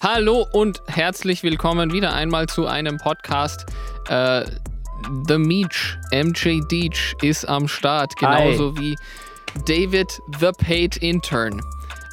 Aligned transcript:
Hallo 0.00 0.46
und 0.52 0.80
herzlich 0.86 1.42
willkommen 1.42 1.92
wieder 1.92 2.14
einmal 2.14 2.46
zu 2.46 2.68
einem 2.68 2.98
Podcast. 2.98 3.66
Äh, 4.08 4.44
The 5.26 5.38
Meech, 5.38 5.98
MJ 6.12 6.60
Deech 6.70 7.16
ist 7.20 7.48
am 7.48 7.66
Start, 7.66 8.14
genauso 8.16 8.76
Hi. 8.76 8.80
wie 8.80 8.96
David 9.66 10.06
the 10.38 10.50
Paid 10.56 10.98
Intern. 10.98 11.60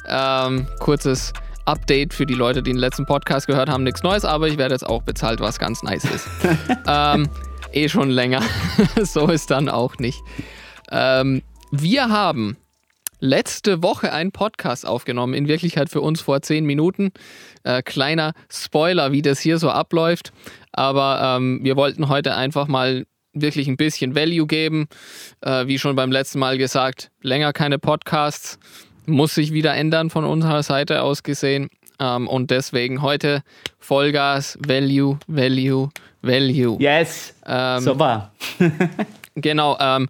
Ähm, 0.08 0.66
kurzes 0.80 1.32
Update 1.66 2.12
für 2.12 2.26
die 2.26 2.34
Leute, 2.34 2.60
die 2.60 2.72
den 2.72 2.78
letzten 2.78 3.06
Podcast 3.06 3.46
gehört 3.46 3.68
haben, 3.68 3.84
nichts 3.84 4.02
Neues, 4.02 4.24
aber 4.24 4.48
ich 4.48 4.58
werde 4.58 4.74
jetzt 4.74 4.86
auch 4.86 5.02
bezahlt, 5.02 5.38
was 5.38 5.60
ganz 5.60 5.84
nice 5.84 6.06
ist. 6.06 6.28
ähm, 6.88 7.28
eh 7.70 7.88
schon 7.88 8.10
länger. 8.10 8.42
so 9.04 9.28
ist 9.28 9.52
dann 9.52 9.68
auch 9.68 9.96
nicht. 9.98 10.18
Ähm, 10.90 11.40
wir 11.70 12.08
haben 12.08 12.56
letzte 13.20 13.82
Woche 13.82 14.12
einen 14.12 14.32
Podcast 14.32 14.86
aufgenommen, 14.86 15.34
in 15.34 15.48
Wirklichkeit 15.48 15.90
für 15.90 16.00
uns 16.00 16.20
vor 16.20 16.42
zehn 16.42 16.64
Minuten. 16.64 17.12
Äh, 17.64 17.82
kleiner 17.82 18.32
Spoiler, 18.50 19.12
wie 19.12 19.22
das 19.22 19.40
hier 19.40 19.58
so 19.58 19.70
abläuft. 19.70 20.32
Aber 20.72 21.36
ähm, 21.36 21.60
wir 21.62 21.76
wollten 21.76 22.08
heute 22.08 22.34
einfach 22.34 22.68
mal 22.68 23.06
wirklich 23.32 23.68
ein 23.68 23.76
bisschen 23.76 24.14
Value 24.14 24.46
geben. 24.46 24.88
Äh, 25.40 25.66
wie 25.66 25.78
schon 25.78 25.96
beim 25.96 26.12
letzten 26.12 26.38
Mal 26.38 26.58
gesagt, 26.58 27.10
länger 27.22 27.52
keine 27.52 27.78
Podcasts. 27.78 28.58
Muss 29.06 29.34
sich 29.34 29.52
wieder 29.52 29.74
ändern 29.74 30.10
von 30.10 30.24
unserer 30.24 30.62
Seite 30.62 31.02
aus 31.02 31.22
gesehen. 31.22 31.68
Ähm, 31.98 32.28
und 32.28 32.50
deswegen 32.50 33.02
heute 33.02 33.42
Vollgas, 33.78 34.58
Value, 34.66 35.18
Value, 35.26 35.88
Value. 36.22 36.76
Yes. 36.80 37.34
Ähm, 37.46 37.80
Super. 37.80 38.32
genau. 39.34 39.76
Ähm, 39.80 40.08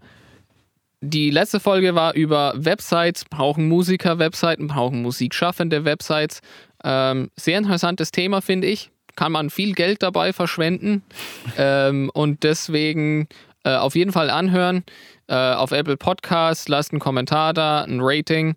die 1.00 1.30
letzte 1.30 1.60
Folge 1.60 1.94
war 1.94 2.14
über 2.14 2.54
Websites, 2.56 3.24
brauchen 3.24 3.68
Musiker 3.68 4.18
Webseiten, 4.18 4.66
brauchen 4.66 5.02
Musikschaffende 5.02 5.84
Websites. 5.84 6.40
Ähm, 6.84 7.30
sehr 7.36 7.58
interessantes 7.58 8.12
Thema, 8.12 8.40
finde 8.40 8.66
ich. 8.66 8.90
Kann 9.14 9.32
man 9.32 9.50
viel 9.50 9.74
Geld 9.74 10.02
dabei 10.02 10.32
verschwenden. 10.32 11.02
ähm, 11.58 12.10
und 12.14 12.42
deswegen 12.44 13.28
äh, 13.64 13.74
auf 13.74 13.94
jeden 13.94 14.12
Fall 14.12 14.30
anhören. 14.30 14.84
Äh, 15.28 15.34
auf 15.34 15.72
Apple 15.72 15.96
Podcasts, 15.96 16.68
lasst 16.68 16.92
einen 16.92 17.00
Kommentar 17.00 17.52
da, 17.52 17.82
ein 17.82 17.98
Rating, 18.00 18.54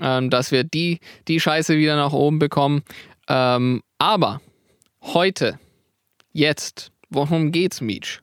ähm, 0.00 0.30
dass 0.30 0.50
wir 0.50 0.64
die, 0.64 1.00
die 1.28 1.40
Scheiße 1.40 1.76
wieder 1.76 1.96
nach 1.96 2.12
oben 2.12 2.38
bekommen. 2.38 2.82
Ähm, 3.28 3.82
aber 3.98 4.40
heute, 5.02 5.58
jetzt, 6.32 6.90
worum 7.10 7.52
geht's, 7.52 7.80
Meech? 7.80 8.20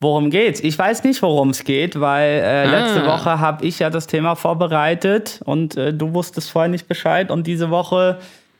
Worum 0.00 0.28
geht's? 0.28 0.60
Ich 0.60 0.78
weiß 0.78 1.04
nicht, 1.04 1.22
worum 1.22 1.50
es 1.50 1.64
geht, 1.64 1.98
weil 1.98 2.28
äh, 2.28 2.66
letzte 2.68 3.04
ah. 3.04 3.16
Woche 3.16 3.40
habe 3.40 3.64
ich 3.64 3.78
ja 3.78 3.88
das 3.88 4.06
Thema 4.06 4.34
vorbereitet 4.34 5.40
und 5.44 5.76
äh, 5.76 5.94
du 5.94 6.12
wusstest 6.12 6.50
vorher 6.50 6.68
nicht 6.68 6.86
Bescheid 6.86 7.30
und 7.30 7.46
diese 7.46 7.70
Woche 7.70 8.18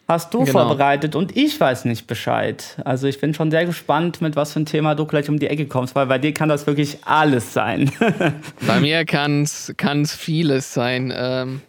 hast 0.09 0.33
du 0.33 0.45
genau. 0.45 0.53
vorbereitet 0.53 1.15
und 1.15 1.37
ich 1.37 1.59
weiß 1.61 1.85
nicht 1.85 2.07
Bescheid. 2.07 2.77
Also 2.85 3.07
ich 3.07 3.21
bin 3.21 3.35
schon 3.35 3.51
sehr 3.51 3.67
gespannt, 3.67 4.23
mit 4.23 4.35
was 4.35 4.53
für 4.53 4.61
ein 4.61 4.67
Thema 4.67 4.95
du 4.95 5.05
gleich 5.05 5.29
um 5.29 5.39
die 5.39 5.49
Ecke 5.49 5.67
kommst, 5.67 5.95
weil 5.95 6.07
bei 6.07 6.19
dir 6.19 6.33
kann 6.33 6.49
das 6.49 6.67
wirklich 6.67 6.99
alles 7.05 7.53
sein. 7.53 7.91
bei 8.67 8.81
mir 8.81 9.05
kann 9.05 9.43
es 9.43 9.75
vieles 10.15 10.73
sein. 10.73 11.13
Ähm, 11.15 11.61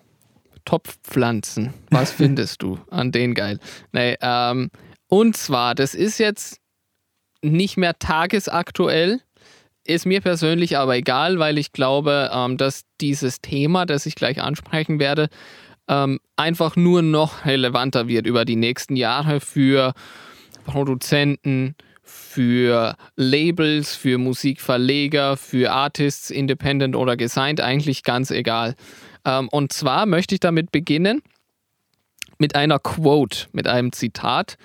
Topfpflanzen, 0.64 1.74
was 1.90 2.12
findest 2.14 2.62
du 2.62 2.80
an 2.90 3.12
denen 3.12 3.34
geil? 3.34 3.60
Nee, 3.92 4.18
ähm, 4.22 4.70
und 5.08 5.36
zwar, 5.36 5.76
das 5.76 5.94
ist 5.94 6.20
jetzt 6.20 6.60
nicht 7.42 7.78
mehr 7.78 7.98
tagesaktuell, 8.00 9.22
ist 9.88 10.06
mir 10.06 10.22
persönlich 10.22 10.78
aber 10.78 10.96
egal, 10.96 11.40
weil 11.40 11.58
ich 11.58 11.72
glaube, 11.72 12.30
ähm, 12.34 12.58
dass 12.58 12.84
dieses 13.02 13.42
Thema, 13.42 13.86
das 13.86 14.06
ich 14.06 14.16
gleich 14.16 14.42
ansprechen 14.42 15.00
werde, 15.00 15.30
ähm, 15.88 16.20
einfach 16.36 16.76
nur 16.76 17.02
noch 17.02 17.46
relevanter 17.46 18.08
wird 18.08 18.28
über 18.28 18.46
die 18.46 18.56
nächsten 18.56 18.96
Jahre 18.96 19.40
für 19.40 19.94
Produzenten, 20.66 21.76
für 22.04 22.96
Labels, 23.16 23.96
für 23.96 24.18
Musikverleger, 24.18 25.38
für 25.38 25.72
Artists, 25.72 26.30
Independent 26.30 26.96
oder 26.96 27.18
Gesigned, 27.18 27.62
eigentlich 27.62 28.04
ganz 28.04 28.32
egal. 28.32 28.76
Ähm, 29.26 29.50
und 29.50 29.74
zwar 29.74 30.06
möchte 30.06 30.36
ich 30.36 30.40
damit 30.40 30.72
beginnen 30.72 31.22
mit 32.38 32.56
einer 32.56 32.80
Quote, 32.80 33.48
mit 33.52 33.68
einem 33.68 33.92
Zitat 33.92 34.58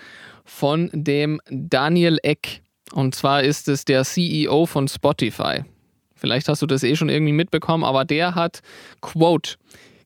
von 0.44 0.90
dem 0.92 1.40
Daniel 1.48 2.18
Eck. 2.22 2.61
Und 2.92 3.14
zwar 3.14 3.42
ist 3.42 3.68
es 3.68 3.84
der 3.84 4.04
CEO 4.04 4.66
von 4.66 4.86
Spotify. 4.86 5.64
Vielleicht 6.14 6.48
hast 6.48 6.62
du 6.62 6.66
das 6.66 6.84
eh 6.84 6.94
schon 6.94 7.08
irgendwie 7.08 7.32
mitbekommen, 7.32 7.84
aber 7.84 8.04
der 8.04 8.34
hat, 8.34 8.60
quote, 9.00 9.56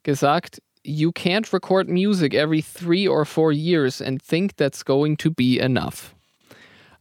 gesagt, 0.03 0.63
You 0.83 1.11
can't 1.11 1.53
record 1.53 1.89
music 1.89 2.33
every 2.33 2.63
three 2.63 3.09
or 3.09 3.25
four 3.27 3.51
years 3.51 4.01
and 4.01 4.23
think 4.25 4.57
that's 4.57 4.85
going 4.85 5.17
to 5.19 5.33
be 5.33 5.59
enough. 5.59 6.15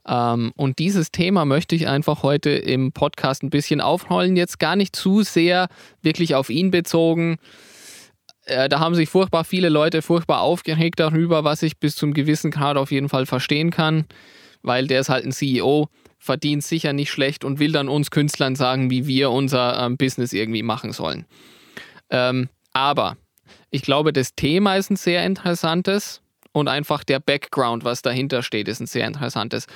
Ähm, 0.08 0.52
und 0.56 0.80
dieses 0.80 1.12
Thema 1.12 1.44
möchte 1.44 1.76
ich 1.76 1.86
einfach 1.86 2.24
heute 2.24 2.50
im 2.50 2.90
Podcast 2.90 3.44
ein 3.44 3.50
bisschen 3.50 3.80
aufrollen. 3.80 4.36
Jetzt 4.36 4.58
gar 4.58 4.74
nicht 4.74 4.96
zu 4.96 5.22
sehr 5.22 5.68
wirklich 6.02 6.34
auf 6.34 6.50
ihn 6.50 6.72
bezogen. 6.72 7.36
Äh, 8.44 8.68
da 8.68 8.80
haben 8.80 8.96
sich 8.96 9.08
furchtbar 9.08 9.44
viele 9.44 9.68
Leute 9.68 10.02
furchtbar 10.02 10.40
aufgeregt 10.40 10.98
darüber, 10.98 11.44
was 11.44 11.62
ich 11.62 11.78
bis 11.78 11.94
zum 11.94 12.12
gewissen 12.12 12.50
Grad 12.50 12.76
auf 12.76 12.90
jeden 12.90 13.08
Fall 13.08 13.24
verstehen 13.24 13.70
kann 13.70 14.04
weil 14.66 14.86
der 14.86 15.00
ist 15.00 15.08
halt 15.08 15.24
ein 15.24 15.32
CEO, 15.32 15.88
verdient 16.18 16.64
sicher 16.64 16.92
nicht 16.92 17.10
schlecht 17.10 17.44
und 17.44 17.58
will 17.58 17.72
dann 17.72 17.88
uns 17.88 18.10
Künstlern 18.10 18.56
sagen, 18.56 18.90
wie 18.90 19.06
wir 19.06 19.30
unser 19.30 19.78
ähm, 19.84 19.96
Business 19.96 20.32
irgendwie 20.32 20.62
machen 20.62 20.92
sollen. 20.92 21.24
Ähm, 22.10 22.48
aber 22.72 23.16
ich 23.70 23.82
glaube, 23.82 24.12
das 24.12 24.34
Thema 24.34 24.76
ist 24.76 24.90
ein 24.90 24.96
sehr 24.96 25.24
interessantes 25.24 26.20
und 26.52 26.68
einfach 26.68 27.04
der 27.04 27.20
Background, 27.20 27.84
was 27.84 28.02
dahinter 28.02 28.42
steht, 28.42 28.68
ist 28.68 28.80
ein 28.80 28.86
sehr 28.86 29.06
interessantes. 29.06 29.66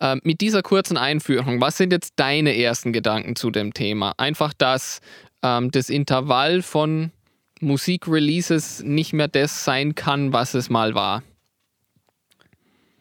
Ähm, 0.00 0.20
mit 0.24 0.40
dieser 0.40 0.62
kurzen 0.62 0.96
Einführung, 0.96 1.60
was 1.60 1.76
sind 1.76 1.92
jetzt 1.92 2.14
deine 2.16 2.56
ersten 2.56 2.92
Gedanken 2.92 3.36
zu 3.36 3.50
dem 3.50 3.72
Thema? 3.72 4.14
Einfach, 4.16 4.52
dass 4.52 5.00
ähm, 5.42 5.70
das 5.70 5.90
Intervall 5.90 6.62
von 6.62 7.12
Musikreleases 7.60 8.82
nicht 8.82 9.12
mehr 9.12 9.28
das 9.28 9.64
sein 9.64 9.94
kann, 9.94 10.32
was 10.32 10.54
es 10.54 10.70
mal 10.70 10.94
war. 10.94 11.22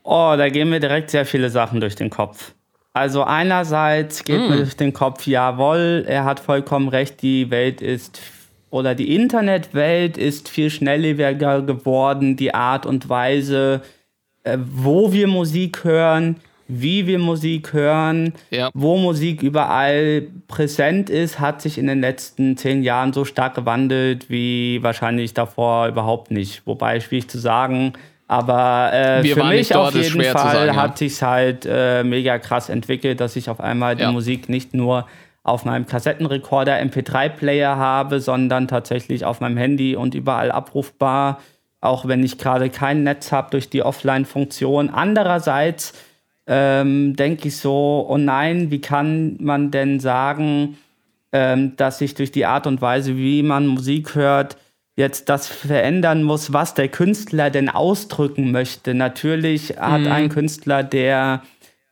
Oh, 0.04 0.36
da 0.38 0.50
gehen 0.50 0.70
mir 0.70 0.80
direkt 0.80 1.10
sehr 1.10 1.26
viele 1.26 1.50
Sachen 1.50 1.80
durch 1.80 1.96
den 1.96 2.10
Kopf. 2.10 2.54
Also 2.94 3.24
einerseits 3.24 4.24
geht 4.24 4.40
mm. 4.40 4.50
mir 4.50 4.58
durch 4.58 4.78
den 4.78 4.94
Kopf, 4.94 5.26
jawohl, 5.26 6.06
er 6.08 6.26
hat 6.26 6.40
vollkommen 6.40 6.90
recht, 6.90 7.22
die 7.22 7.50
Welt 7.50 7.82
ist 7.82 8.22
oder 8.70 8.96
die 8.96 9.16
Internetwelt 9.16 10.18
ist 10.18 10.50
viel 10.50 10.70
schnelllebiger 10.70 11.62
geworden, 11.62 12.36
die 12.36 12.54
Art 12.56 12.86
und 12.86 13.08
Weise, 13.08 13.82
äh, 14.44 14.58
wo 14.60 15.14
wir 15.14 15.28
Musik 15.28 15.84
hören, 15.84 16.38
wie 16.68 17.06
wir 17.06 17.20
Musik 17.20 17.74
hören, 17.74 18.34
ja. 18.50 18.72
wo 18.74 18.98
Musik 18.98 19.44
überall 19.44 20.28
präsent 20.48 21.10
ist, 21.10 21.40
hat 21.40 21.62
sich 21.62 21.78
in 21.78 21.86
den 21.86 22.02
letzten 22.02 22.58
zehn 22.58 22.82
Jahren 22.82 23.14
so 23.14 23.26
stark 23.26 23.54
gewandelt 23.54 24.30
wie 24.30 24.82
wahrscheinlich 24.82 25.36
davor 25.36 25.88
überhaupt 25.88 26.32
nicht. 26.32 26.66
Wobei 26.66 27.00
schwierig 27.00 27.28
zu 27.28 27.38
sagen, 27.38 27.94
aber 28.34 28.92
äh, 28.94 29.24
für 29.24 29.44
mich 29.44 29.76
auf 29.76 29.94
jeden 29.94 30.24
Fall 30.24 30.56
sagen, 30.56 30.76
hat 30.76 31.00
ja. 31.00 31.08
sich 31.08 31.22
halt 31.22 31.68
äh, 31.70 32.04
mega 32.04 32.40
krass 32.40 32.70
entwickelt, 32.70 33.20
dass 33.20 33.36
ich 33.36 33.48
auf 33.48 33.60
einmal 33.60 33.96
die 33.96 34.08
Musik 34.08 34.50
nicht 34.50 34.74
nur 34.74 35.06
auf 35.44 35.66
meinem 35.66 35.86
Kassettenrekorder 35.86 36.82
MP3-Player 36.82 37.76
habe, 37.76 38.20
sondern 38.20 38.68
tatsächlich 38.68 39.24
auf 39.24 39.40
meinem 39.40 39.58
Handy 39.58 39.96
und 39.96 40.16
überall 40.16 40.52
abrufbar, 40.52 41.42
auch 41.80 42.08
wenn 42.08 42.24
ich 42.24 42.40
gerade 42.40 42.72
kein 42.72 43.04
Netz 43.04 43.32
habe 43.32 43.52
durch 43.52 43.70
die 43.70 43.84
Offline-Funktion. 43.84 44.90
Andererseits 44.90 45.94
ähm, 46.48 47.16
denke 47.16 47.50
ich 47.50 47.58
so, 47.58 48.08
oh 48.10 48.18
nein, 48.18 48.72
wie 48.72 48.82
kann 48.82 49.38
man 49.42 49.70
denn 49.70 50.00
sagen, 50.00 50.78
ähm, 51.32 51.76
dass 51.76 52.00
sich 52.00 52.16
durch 52.16 52.32
die 52.32 52.48
Art 52.48 52.66
und 52.66 52.82
Weise, 52.82 53.16
wie 53.16 53.44
man 53.44 53.68
Musik 53.68 54.16
hört, 54.16 54.58
jetzt 54.96 55.30
das 55.30 55.48
verändern 55.48 56.24
muss, 56.24 56.54
was 56.54 56.74
der 56.74 56.88
Künstler 56.88 57.50
denn 57.50 57.70
ausdrücken 57.70 58.52
möchte. 58.52 58.94
Natürlich 58.94 59.78
hat 59.78 60.02
mhm. 60.02 60.12
ein 60.12 60.30
Künstler, 60.30 60.84
der 60.84 61.42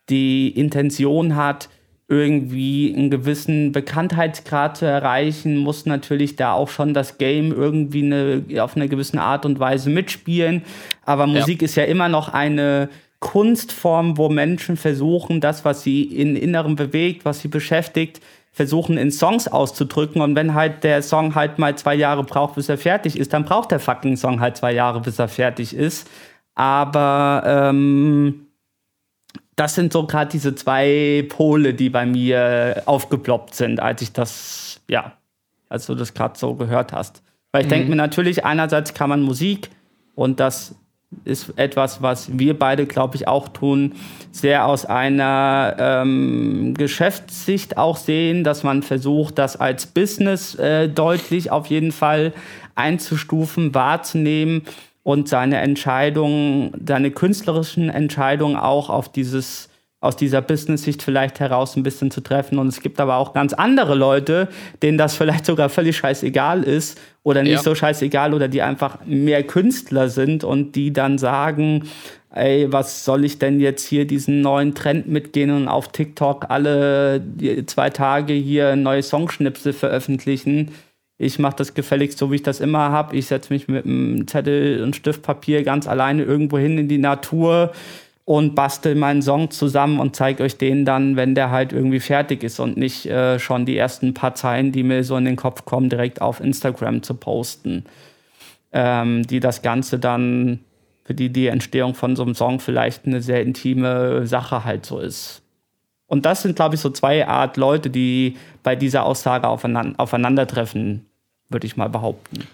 die 0.10 0.50
Intention 0.50 1.36
hat, 1.36 1.70
irgendwie 2.08 2.94
einen 2.94 3.10
gewissen 3.10 3.72
Bekanntheitsgrad 3.72 4.76
zu 4.76 4.86
erreichen, 4.86 5.58
muss 5.58 5.86
natürlich 5.86 6.36
da 6.36 6.52
auch 6.52 6.68
schon 6.68 6.94
das 6.94 7.18
Game 7.18 7.54
irgendwie 7.54 8.04
eine, 8.04 8.62
auf 8.62 8.76
eine 8.76 8.90
gewisse 8.90 9.22
Art 9.22 9.46
und 9.46 9.60
Weise 9.62 9.90
mitspielen. 9.90 10.64
Aber 11.06 11.26
Musik 11.26 11.62
ja. 11.62 11.66
ist 11.66 11.76
ja 11.76 11.86
immer 11.86 12.10
noch 12.10 12.28
eine 12.28 12.90
Kunstform, 13.22 14.18
wo 14.18 14.28
Menschen 14.28 14.76
versuchen, 14.76 15.40
das, 15.40 15.64
was 15.64 15.84
sie 15.84 16.04
in 16.04 16.36
Innerem 16.36 16.76
bewegt, 16.76 17.24
was 17.24 17.40
sie 17.40 17.48
beschäftigt, 17.48 18.20
versuchen 18.52 18.98
in 18.98 19.12
Songs 19.12 19.48
auszudrücken 19.48 20.22
und 20.22 20.36
wenn 20.36 20.54
halt 20.54 20.84
der 20.84 21.02
Song 21.02 21.36
halt 21.36 21.58
mal 21.58 21.78
zwei 21.78 21.96
Jahre 21.96 22.24
braucht, 22.24 22.56
bis 22.56 22.68
er 22.68 22.78
fertig 22.78 23.18
ist, 23.18 23.34
dann 23.34 23.46
braucht 23.46 23.72
der 23.72 23.80
fucking 23.80 24.18
Song 24.18 24.42
halt 24.42 24.58
zwei 24.58 24.74
Jahre, 24.74 25.00
bis 25.00 25.20
er 25.20 25.30
fertig 25.30 25.74
ist. 25.74 26.10
Aber 26.54 27.44
ähm, 27.46 28.48
das 29.56 29.76
sind 29.76 29.94
so 29.94 30.06
gerade 30.06 30.32
diese 30.32 30.54
zwei 30.54 31.26
Pole, 31.30 31.74
die 31.74 31.90
bei 31.90 32.06
mir 32.06 32.84
aufgeploppt 32.86 33.56
sind, 33.56 33.80
als 33.80 34.02
ich 34.02 34.12
das, 34.12 34.82
ja, 34.90 35.14
als 35.70 35.86
du 35.86 35.96
das 35.96 36.14
gerade 36.14 36.38
so 36.38 36.56
gehört 36.56 36.92
hast. 36.92 37.24
Weil 37.54 37.62
ich 37.62 37.68
mhm. 37.68 37.72
denke 37.72 37.90
mir 37.90 37.96
natürlich, 37.96 38.44
einerseits 38.44 38.94
kann 38.94 39.10
man 39.10 39.22
Musik 39.22 39.70
und 40.14 40.42
das 40.42 40.76
ist 41.26 41.54
etwas, 41.58 42.02
was 42.02 42.38
wir 42.38 42.58
beide, 42.58 42.86
glaube 42.86 43.16
ich, 43.16 43.28
auch 43.28 43.50
tun, 43.50 43.94
sehr 44.32 44.66
aus 44.66 44.86
einer 44.86 45.76
ähm, 45.78 46.74
Geschäftssicht 46.76 47.78
auch 47.78 47.98
sehen, 47.98 48.44
dass 48.44 48.64
man 48.64 48.82
versucht, 48.82 49.38
das 49.38 49.58
als 49.58 49.86
Business 49.88 50.56
äh, 50.56 50.88
deutlich 50.88 51.52
auf 51.52 51.68
jeden 51.68 51.92
Fall 51.92 52.34
einzustufen, 52.76 53.76
wahrzunehmen 53.76 54.64
und 55.04 55.28
seine 55.28 55.58
Entscheidungen, 55.58 56.72
seine 56.88 57.12
künstlerischen 57.12 57.90
Entscheidungen 57.90 58.56
auch 58.56 58.90
auf 58.90 59.12
dieses 59.12 59.71
aus 60.02 60.16
dieser 60.16 60.42
Business-Sicht 60.42 61.04
vielleicht 61.04 61.40
heraus 61.40 61.78
ein 61.78 61.84
bisschen 61.84 62.10
zu 62.10 62.22
treffen. 62.22 62.58
Und 62.58 62.68
es 62.68 62.82
gibt 62.82 63.00
aber 63.00 63.18
auch 63.18 63.34
ganz 63.34 63.54
andere 63.54 63.94
Leute, 63.94 64.50
denen 64.82 64.98
das 64.98 65.16
vielleicht 65.16 65.46
sogar 65.46 65.70
völlig 65.70 65.96
scheißegal 65.96 66.64
ist 66.64 67.00
oder 67.24 67.44
nicht 67.44 67.54
ja. 67.54 67.62
so 67.62 67.76
scheißegal 67.76 68.34
oder 68.34 68.48
die 68.48 68.64
einfach 68.64 68.98
mehr 69.06 69.44
Künstler 69.44 70.10
sind 70.10 70.44
und 70.44 70.76
die 70.76 70.92
dann 70.92 71.20
sagen, 71.20 71.84
ey, 72.34 72.72
was 72.72 73.06
soll 73.06 73.26
ich 73.26 73.38
denn 73.38 73.60
jetzt 73.60 73.88
hier 73.88 74.08
diesen 74.08 74.42
neuen 74.42 74.74
Trend 74.74 75.08
mitgehen 75.08 75.52
und 75.52 75.68
auf 75.68 75.90
TikTok 75.90 76.48
alle 76.50 77.24
zwei 77.68 77.92
Tage 77.92 78.34
hier 78.34 78.76
neue 78.76 79.04
Songschnipsel 79.04 79.72
veröffentlichen? 79.72 80.72
Ich 81.20 81.38
mache 81.38 81.58
das 81.58 81.76
gefälligst 81.76 82.18
so, 82.18 82.32
wie 82.32 82.36
ich 82.38 82.44
das 82.44 82.60
immer 82.60 82.90
habe. 82.90 83.16
Ich 83.16 83.28
setze 83.28 83.54
mich 83.54 83.68
mit 83.68 83.86
einem 83.86 84.28
Zettel 84.28 84.82
und 84.82 84.96
Stiftpapier 84.96 85.62
ganz 85.62 85.88
alleine 85.88 86.24
irgendwo 86.24 86.58
hin 86.58 86.80
in 86.80 86.88
die 86.88 86.98
Natur 86.98 87.72
und 88.26 88.56
bastel 88.56 88.96
meinen 88.96 89.22
Song 89.22 89.52
zusammen 89.52 90.00
und 90.00 90.16
zeige 90.16 90.44
euch 90.44 90.58
den 90.58 90.86
dann, 90.86 91.16
wenn 91.16 91.36
der 91.36 91.50
halt 91.50 91.74
irgendwie 91.74 92.00
fertig 92.00 92.44
ist 92.44 92.60
und 92.60 92.78
nicht 92.78 93.06
äh, 93.06 93.40
schon 93.40 93.66
die 93.66 93.78
ersten 93.78 94.14
paar 94.14 94.36
Zeilen, 94.36 94.72
die 94.72 94.84
mir 94.84 95.04
so 95.04 95.18
in 95.18 95.26
den 95.26 95.36
Kopf 95.36 95.66
kommen, 95.66 95.90
direkt 95.90 96.22
auf 96.22 96.40
Instagram 96.40 97.04
zu 97.04 97.16
posten. 97.16 97.86
Ähm, 98.74 99.28
die 99.28 99.40
das 99.40 99.62
Ganze 99.62 100.00
dann, 100.00 100.60
für 101.04 101.14
die 101.14 101.30
die 101.30 101.48
Entstehung 101.48 101.94
von 101.94 102.16
so 102.16 102.24
einem 102.24 102.36
Song 102.36 102.60
vielleicht 102.60 103.06
eine 103.06 103.22
sehr 103.22 103.42
intime 103.42 104.26
Sache 104.28 104.64
halt 104.64 104.86
so 104.86 105.00
ist. 105.00 105.42
Und 106.06 106.26
das 106.26 106.42
sind, 106.42 106.56
glaube 106.56 106.76
ich, 106.76 106.82
so 106.82 106.90
zwei 106.90 107.28
Art 107.28 107.58
Leute, 107.58 107.90
die 107.90 108.38
bei 108.64 108.76
dieser 108.76 109.06
Aussage 109.06 109.48
aufeinander, 109.48 110.00
aufeinandertreffen, 110.00 111.06
würde 111.50 111.68
ich 111.68 111.76
mal 111.76 111.90
behaupten. 111.90 112.48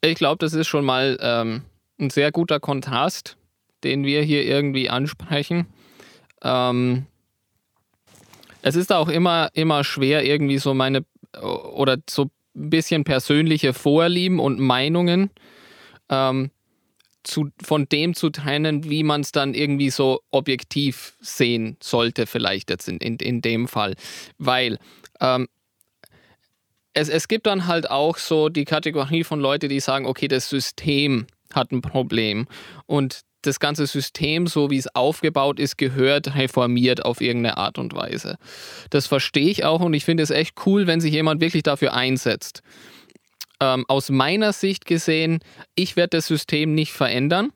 Ich 0.00 0.16
glaube, 0.16 0.38
das 0.38 0.52
ist 0.52 0.66
schon 0.66 0.84
mal 0.84 1.16
ähm, 1.20 1.62
ein 2.00 2.10
sehr 2.10 2.32
guter 2.32 2.60
Kontrast 2.60 3.36
den 3.84 4.04
wir 4.04 4.22
hier 4.22 4.44
irgendwie 4.44 4.90
ansprechen. 4.90 5.66
Ähm, 6.42 7.06
es 8.62 8.76
ist 8.76 8.92
auch 8.92 9.08
immer, 9.08 9.50
immer 9.54 9.84
schwer, 9.84 10.24
irgendwie 10.24 10.58
so 10.58 10.74
meine 10.74 11.04
oder 11.40 11.98
so 12.08 12.30
ein 12.54 12.70
bisschen 12.70 13.04
persönliche 13.04 13.72
Vorlieben 13.72 14.38
und 14.38 14.60
Meinungen 14.60 15.30
ähm, 16.08 16.50
zu, 17.22 17.50
von 17.62 17.88
dem 17.88 18.14
zu 18.14 18.30
trennen, 18.30 18.88
wie 18.88 19.02
man 19.02 19.22
es 19.22 19.32
dann 19.32 19.54
irgendwie 19.54 19.90
so 19.90 20.20
objektiv 20.30 21.16
sehen 21.20 21.76
sollte, 21.80 22.26
vielleicht 22.26 22.70
jetzt 22.70 22.88
in, 22.88 22.98
in, 22.98 23.16
in 23.16 23.40
dem 23.40 23.68
Fall. 23.68 23.94
Weil 24.38 24.78
ähm, 25.20 25.48
es, 26.94 27.08
es 27.08 27.28
gibt 27.28 27.46
dann 27.46 27.66
halt 27.66 27.90
auch 27.90 28.18
so 28.18 28.48
die 28.48 28.64
Kategorie 28.64 29.24
von 29.24 29.40
Leuten, 29.40 29.68
die 29.68 29.80
sagen, 29.80 30.06
okay, 30.06 30.28
das 30.28 30.48
System 30.48 31.26
hat 31.54 31.72
ein 31.72 31.80
Problem. 31.80 32.46
Und 32.86 33.22
das 33.42 33.60
ganze 33.60 33.86
System, 33.86 34.46
so 34.46 34.70
wie 34.70 34.78
es 34.78 34.94
aufgebaut 34.94 35.58
ist, 35.58 35.76
gehört 35.76 36.34
reformiert 36.34 37.04
auf 37.04 37.20
irgendeine 37.20 37.56
Art 37.56 37.78
und 37.78 37.94
Weise. 37.94 38.38
Das 38.90 39.06
verstehe 39.06 39.50
ich 39.50 39.64
auch 39.64 39.80
und 39.80 39.94
ich 39.94 40.04
finde 40.04 40.22
es 40.22 40.30
echt 40.30 40.54
cool, 40.66 40.86
wenn 40.86 41.00
sich 41.00 41.12
jemand 41.12 41.40
wirklich 41.40 41.62
dafür 41.62 41.92
einsetzt. 41.94 42.62
Ähm, 43.60 43.84
aus 43.88 44.10
meiner 44.10 44.52
Sicht 44.52 44.86
gesehen, 44.86 45.40
ich 45.74 45.96
werde 45.96 46.16
das 46.16 46.26
System 46.26 46.74
nicht 46.74 46.92
verändern. 46.92 47.52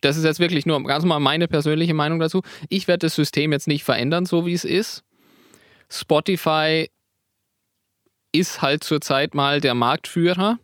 Das 0.00 0.16
ist 0.16 0.24
jetzt 0.24 0.40
wirklich 0.40 0.66
nur 0.66 0.82
ganz 0.84 1.04
mal 1.04 1.18
meine 1.18 1.48
persönliche 1.48 1.94
Meinung 1.94 2.18
dazu. 2.18 2.42
Ich 2.68 2.88
werde 2.88 3.06
das 3.06 3.14
System 3.14 3.52
jetzt 3.52 3.68
nicht 3.68 3.84
verändern, 3.84 4.26
so 4.26 4.44
wie 4.44 4.52
es 4.52 4.64
ist. 4.64 5.02
Spotify 5.88 6.90
ist 8.32 8.60
halt 8.60 8.84
zurzeit 8.84 9.34
mal 9.34 9.60
der 9.60 9.74
Marktführer, 9.74 10.58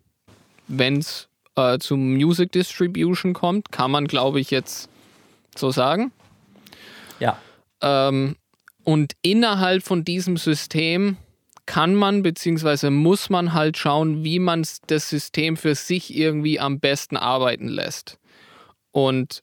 wenn 0.66 0.98
es 0.98 1.29
äh, 1.56 1.78
zum 1.78 2.14
Music 2.14 2.52
Distribution 2.52 3.32
kommt, 3.32 3.72
kann 3.72 3.90
man, 3.90 4.06
glaube 4.06 4.40
ich, 4.40 4.50
jetzt 4.50 4.88
so 5.56 5.70
sagen. 5.70 6.12
Ja. 7.18 7.38
Ähm, 7.82 8.36
und 8.84 9.12
innerhalb 9.22 9.82
von 9.82 10.04
diesem 10.04 10.36
System 10.36 11.16
kann 11.66 11.94
man 11.94 12.22
bzw. 12.22 12.90
muss 12.90 13.30
man 13.30 13.52
halt 13.52 13.76
schauen, 13.76 14.24
wie 14.24 14.38
man 14.38 14.66
das 14.88 15.08
System 15.08 15.56
für 15.56 15.74
sich 15.74 16.16
irgendwie 16.16 16.58
am 16.58 16.80
besten 16.80 17.16
arbeiten 17.16 17.68
lässt. 17.68 18.18
Und 18.90 19.42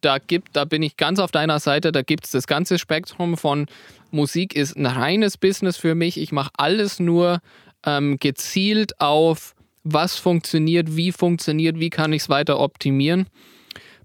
da 0.00 0.18
gibt, 0.18 0.56
da 0.56 0.64
bin 0.64 0.82
ich 0.82 0.96
ganz 0.96 1.18
auf 1.18 1.30
deiner 1.30 1.58
Seite, 1.58 1.92
da 1.92 2.02
gibt 2.02 2.26
es 2.26 2.30
das 2.30 2.46
ganze 2.46 2.78
Spektrum 2.78 3.36
von 3.36 3.66
Musik 4.10 4.54
ist 4.54 4.76
ein 4.76 4.86
reines 4.86 5.36
Business 5.36 5.76
für 5.76 5.96
mich. 5.96 6.18
Ich 6.18 6.30
mache 6.30 6.50
alles 6.56 7.00
nur 7.00 7.40
ähm, 7.84 8.18
gezielt 8.20 9.00
auf 9.00 9.53
was 9.84 10.16
funktioniert, 10.16 10.96
wie 10.96 11.12
funktioniert, 11.12 11.78
wie 11.78 11.90
kann 11.90 12.12
ich 12.12 12.22
es 12.22 12.28
weiter 12.28 12.58
optimieren, 12.58 13.28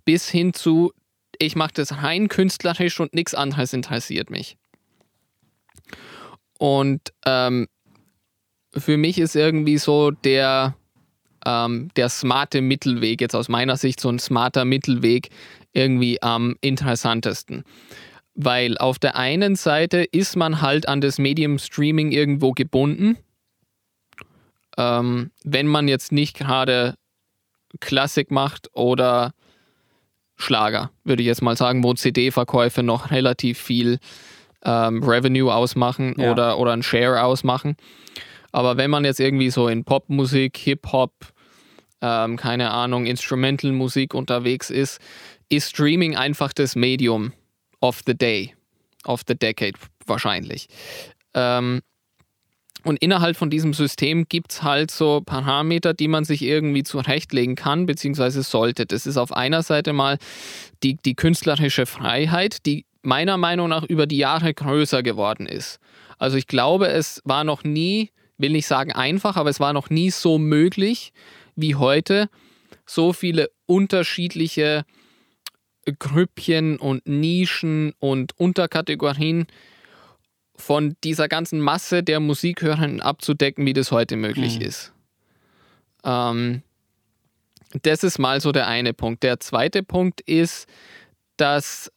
bis 0.06 0.30
hin 0.30 0.54
zu, 0.54 0.92
ich 1.40 1.56
mache 1.56 1.74
das 1.74 2.04
rein 2.04 2.28
künstlerisch 2.28 3.00
und 3.00 3.14
nichts 3.14 3.34
anderes 3.34 3.74
interessiert 3.74 4.30
mich. 4.30 4.58
Und 6.60 7.14
ähm, 7.26 7.68
für 8.76 8.98
mich 8.98 9.18
ist 9.18 9.36
irgendwie 9.36 9.78
so 9.78 10.12
der, 10.12 10.76
ähm, 11.46 11.90
der 11.96 12.10
smarte 12.10 12.62
Mittelweg, 12.62 13.22
jetzt 13.22 13.36
aus 13.36 13.48
meiner 13.48 13.78
Sicht 13.78 14.02
so 14.02 14.10
ein 14.10 14.20
smarter 14.20 14.66
Mittelweg, 14.66 15.30
irgendwie 15.72 16.22
am 16.22 16.58
interessantesten. 16.60 17.64
Weil 18.36 18.78
auf 18.78 19.00
der 19.00 19.16
einen 19.16 19.56
Seite 19.56 20.04
ist 20.04 20.36
man 20.36 20.62
halt 20.62 20.88
an 20.88 21.00
das 21.00 21.18
Medium 21.18 21.58
Streaming 21.58 22.12
irgendwo 22.12 22.52
gebunden 22.52 23.18
ähm, 24.80 25.32
wenn 25.44 25.68
man 25.68 25.90
jetzt 25.90 26.14
nicht 26.14 26.38
gerade 26.38 26.96
Klassik 27.82 28.32
macht 28.32 28.70
oder 28.74 29.34
Schlager, 30.38 30.90
würde 31.04 31.22
ich 31.22 31.28
jetzt 31.28 31.42
mal 31.42 31.58
sagen, 31.58 31.84
wo 31.84 31.94
CD-Verkäufe 31.94 32.82
noch 32.82 33.12
relativ 33.12 33.60
viel 33.60 34.00
ähm, 34.64 35.04
Revenue 35.04 35.54
ausmachen 35.54 36.16
ja. 36.18 36.32
oder, 36.32 36.58
oder 36.58 36.72
ein 36.72 36.82
Share 36.82 37.24
ausmachen. 37.24 37.76
Aber 38.54 38.78
wenn 38.78 38.90
man 38.90 39.04
jetzt 39.04 39.20
irgendwie 39.20 39.50
so 39.50 39.68
in 39.68 39.84
Popmusik, 39.84 40.58
Hip-Hop, 40.58 41.14
ähm, 42.02 42.38
keine 42.38 42.72
Ahnung, 42.72 43.06
Instrumental-Musik 43.06 44.14
unterwegs 44.14 44.70
ist, 44.70 45.02
ist 45.50 45.72
Streaming 45.72 46.16
einfach 46.16 46.54
das 46.54 46.78
Medium 46.78 47.34
of 47.82 48.02
the 48.06 48.16
day, 48.16 48.56
of 49.04 49.24
the 49.28 49.36
decade 49.36 49.78
wahrscheinlich. 50.06 50.70
Ähm, 51.34 51.82
und 52.90 52.98
innerhalb 52.98 53.38
von 53.38 53.52
diesem 53.52 53.76
System 53.76 54.28
gibt 54.28 54.52
es 54.52 54.64
halt 54.64 54.90
so 54.90 55.22
Parameter, 55.24 55.94
die 55.94 56.08
man 56.08 56.26
sich 56.26 56.42
irgendwie 56.42 56.82
zurechtlegen 56.82 57.56
kann, 57.56 57.86
beziehungsweise 57.86 58.42
sollte. 58.42 58.88
Das 58.88 59.06
ist 59.06 59.18
auf 59.18 59.32
einer 59.32 59.62
Seite 59.62 59.94
mal 59.94 60.18
die, 60.82 60.96
die 60.96 61.14
künstlerische 61.14 61.86
Freiheit, 61.86 62.66
die 62.66 62.88
meiner 63.04 63.38
Meinung 63.38 63.70
nach 63.70 63.84
über 63.84 64.08
die 64.08 64.18
Jahre 64.18 64.56
größer 64.56 65.04
geworden 65.04 65.46
ist. 65.46 65.80
Also 66.18 66.36
ich 66.36 66.48
glaube, 66.48 66.88
es 66.88 67.22
war 67.26 67.44
noch 67.44 67.64
nie, 67.64 68.10
will 68.40 68.54
nicht 68.54 68.66
sagen 68.66 68.92
einfach, 68.92 69.36
aber 69.36 69.52
es 69.52 69.60
war 69.60 69.72
noch 69.72 69.92
nie 69.92 70.10
so 70.10 70.40
möglich 70.40 71.14
wie 71.56 71.76
heute, 71.76 72.28
so 72.88 73.14
viele 73.14 73.52
unterschiedliche 73.68 74.84
Grüppchen 76.00 76.78
und 76.78 77.08
Nischen 77.08 77.94
und 78.00 78.36
Unterkategorien 78.40 79.46
von 80.60 80.96
dieser 81.04 81.28
ganzen 81.28 81.60
Masse 81.60 82.04
der 82.04 82.20
Musikhörern 82.20 83.00
abzudecken, 83.00 83.66
wie 83.66 83.74
das 83.74 83.92
heute 83.92 84.16
möglich 84.16 84.60
mhm. 84.60 84.66
ist. 84.66 84.94
Ähm, 86.04 86.64
das 87.82 88.04
ist 88.04 88.20
mal 88.20 88.42
so 88.42 88.52
der 88.52 88.68
eine 88.68 88.94
Punkt. 88.94 89.24
Der 89.24 89.40
zweite 89.40 89.84
Punkt 89.84 90.22
ist, 90.22 90.68
dass 91.38 91.92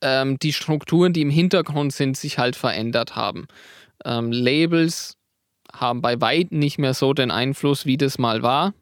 ähm, 0.00 0.38
die 0.38 0.52
Strukturen, 0.52 1.12
die 1.12 1.22
im 1.22 1.30
Hintergrund 1.30 1.92
sind, 1.92 2.16
sich 2.16 2.38
halt 2.38 2.56
verändert 2.56 3.16
haben. 3.16 3.46
Ähm, 4.04 4.32
Labels 4.32 5.16
haben 5.72 6.02
bei 6.02 6.20
weitem 6.20 6.58
nicht 6.58 6.78
mehr 6.78 6.94
so 6.94 7.12
den 7.12 7.30
Einfluss, 7.30 7.86
wie 7.86 7.96
das 7.96 8.18
mal 8.18 8.42
war. 8.42 8.74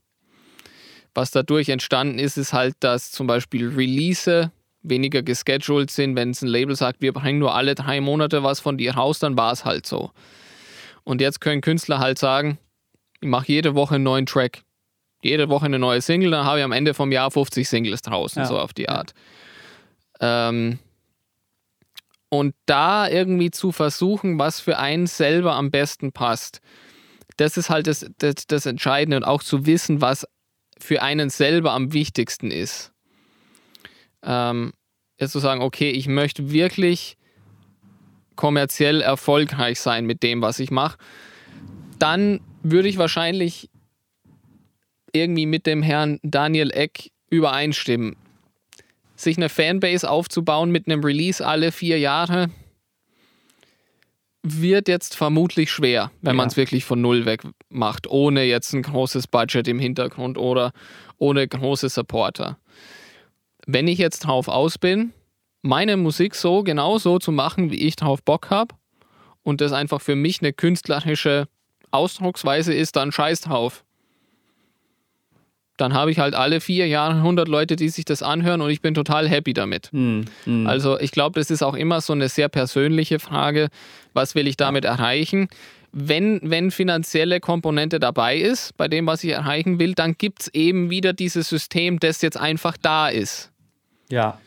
Was 1.15 1.31
dadurch 1.31 1.69
entstanden 1.69 2.19
ist, 2.19 2.39
ist 2.39 2.53
halt, 2.53 2.75
dass 2.81 3.11
zum 3.11 3.27
Beispiel 3.27 3.69
Release 3.69 4.51
weniger 4.83 5.23
gescheduled 5.23 5.91
sind. 5.91 6.17
Wenn 6.17 6.31
es 6.31 6.43
ein 6.43 6.49
Label 6.49 6.77
sagt, 6.77 7.01
wir 7.01 7.13
bringen 7.13 7.39
nur 7.39 7.55
alle 7.55 7.75
drei 7.75 8.01
Monate 8.01 8.43
was 8.43 8.61
von 8.61 8.79
dir 8.79 8.95
raus, 8.95 9.19
dann 9.19 9.37
war 9.37 9.53
es 9.53 9.65
halt 9.65 9.87
so. 9.87 10.11
Und 11.05 11.21
jetzt 11.21 11.41
können 11.41 11.61
Künstler 11.61 11.99
halt 11.99 12.19
sagen, 12.19 12.59
ich 13.21 13.29
mache 13.29 13.47
jede 13.49 13.75
Woche 13.75 13.97
einen 13.97 14.05
neuen 14.05 14.27
Track, 14.27 14.63
jede 15.23 15.49
Woche 15.49 15.67
eine 15.67 15.79
neue 15.79 16.01
Single, 16.01 16.31
dann 16.31 16.45
habe 16.45 16.59
ich 16.59 16.65
am 16.65 16.73
Ende 16.73 16.95
vom 16.95 17.13
Jahr 17.13 17.31
50 17.31 17.69
Singles 17.69 18.03
draußen, 18.03 18.43
ja. 18.43 18.49
so 18.49 18.59
auf 18.59 18.73
die 18.73 18.89
Art. 18.89 19.15
Ähm, 20.21 20.79
und 22.29 22.55
da 22.67 23.09
irgendwie 23.09 23.51
zu 23.51 23.73
versuchen, 23.73 24.39
was 24.39 24.59
für 24.61 24.79
einen 24.79 25.07
selber 25.07 25.55
am 25.55 25.71
besten 25.71 26.13
passt, 26.13 26.61
das 27.37 27.57
ist 27.57 27.71
halt 27.71 27.87
das, 27.87 28.07
das, 28.19 28.47
das 28.47 28.67
Entscheidende 28.67 29.17
und 29.17 29.25
auch 29.25 29.43
zu 29.43 29.67
wissen, 29.67 30.01
was 30.01 30.27
für 30.79 31.03
einen 31.03 31.31
selber 31.31 31.73
am 31.73 31.93
wichtigsten 31.93 32.51
ist. 32.51 32.92
Ähm, 34.25 34.73
ist 35.19 35.33
zu 35.33 35.39
sagen, 35.39 35.63
okay, 35.63 35.91
ich 35.91 36.09
möchte 36.09 36.51
wirklich 36.53 37.17
kommerziell 38.37 39.01
erfolgreich 39.01 39.81
sein 39.81 40.07
mit 40.07 40.23
dem, 40.23 40.43
was 40.43 40.59
ich 40.59 40.71
mache, 40.71 40.99
dann 41.99 42.41
würde 42.63 42.89
ich 42.89 42.99
wahrscheinlich 42.99 43.71
irgendwie 45.13 45.47
mit 45.47 45.67
dem 45.67 45.83
Herrn 45.83 46.19
Daniel 46.23 46.71
Eck 46.71 47.11
übereinstimmen. 47.31 48.17
Sich 49.15 49.37
eine 49.37 49.49
Fanbase 49.49 50.09
aufzubauen 50.09 50.71
mit 50.71 50.87
einem 50.87 51.05
Release 51.05 51.47
alle 51.47 51.71
vier 51.71 51.99
Jahre 51.99 52.51
wird 54.43 54.89
jetzt 54.89 55.17
vermutlich 55.17 55.71
schwer, 55.71 56.11
wenn 56.21 56.33
ja. 56.33 56.37
man 56.37 56.49
es 56.49 56.57
wirklich 56.57 56.85
von 56.85 57.01
Null 57.01 57.27
weg 57.27 57.43
macht, 57.69 58.09
ohne 58.09 58.43
jetzt 58.43 58.73
ein 58.73 58.83
großes 58.83 59.29
Budget 59.29 59.69
im 59.69 59.79
Hintergrund 59.79 60.37
oder 60.37 60.73
ohne 61.19 61.47
große 61.47 61.89
Supporter. 61.89 62.59
Wenn 63.67 63.89
ich 63.89 63.99
jetzt 63.99 64.21
drauf 64.21 64.49
aus 64.49 64.79
bin, 64.79 65.13
meine 65.63 65.97
Musik 65.97 66.35
so 66.35 66.63
genau 66.63 66.99
so 66.99 67.19
zu 67.19 67.33
machen, 67.33 67.71
wie 67.71 67.83
ich 67.87 67.97
drauf 67.97 68.23
Bock 68.23 68.51
habe 68.51 68.75
und 69.43 69.61
das 69.61 69.73
einfach 69.73 70.01
für 70.01 70.17
mich 70.17 70.41
eine 70.41 70.53
künstlerische 70.53 71.47
Ausdrucksweise 71.93 72.75
ist, 72.75 72.97
dann 72.97 73.13
scheiß 73.13 73.43
drauf. 73.43 73.85
Dann 75.77 75.95
habe 75.95 76.11
ich 76.11 76.19
halt 76.19 76.35
alle 76.35 76.61
vier 76.61 76.87
Jahre 76.87 77.17
100 77.17 77.49
Leute, 77.49 77.77
die 77.77 77.89
sich 77.89 78.05
das 78.05 78.23
anhören 78.23 78.61
und 78.61 78.71
ich 78.71 78.83
bin 78.83 78.95
total 78.95 79.29
happy 79.29 79.53
damit. 79.53 79.89
Mm, 79.93 80.23
mm. 80.45 80.67
Also 80.67 80.99
ich 81.01 81.13
glaube, 81.13 81.41
das 81.41 81.51
ist 81.51 81.63
auch 81.63 81.75
immer 81.75 82.01
so 82.01 82.13
eine 82.13 82.29
sehr 82.29 82.49
persönliche 82.49 83.19
Frage, 83.19 83.69
was 84.13 84.35
will 84.35 84.47
ich 84.47 84.57
damit 84.57 84.85
erreichen? 84.85 85.49
Wenn, 85.93 86.41
wenn 86.43 86.71
finanzielle 86.71 87.41
Komponente 87.41 88.01
dabei 88.01 88.37
ist, 88.37 88.77
bei 88.77 88.89
dem, 88.89 89.07
was 89.07 89.25
ich 89.25 89.31
erreichen 89.31 89.79
will, 89.79 89.95
dann 89.95 90.17
gibt 90.17 90.43
es 90.43 90.55
eben 90.55 90.91
wieder 90.91 91.13
dieses 91.13 91.49
System, 91.49 91.99
das 91.99 92.23
jetzt 92.23 92.39
einfach 92.39 92.77
da 92.81 93.09
ist. 93.09 93.52
Ja. 94.13 94.39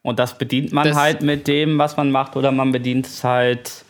Und 0.00 0.18
das 0.18 0.38
bedient 0.38 0.72
man 0.72 0.88
das, 0.88 0.96
halt 0.96 1.20
mit 1.20 1.46
dem, 1.46 1.78
was 1.78 1.98
man 1.98 2.10
macht, 2.10 2.34
oder 2.34 2.52
man 2.52 2.72
bedient 2.72 3.06
es 3.06 3.22
halt 3.22 3.84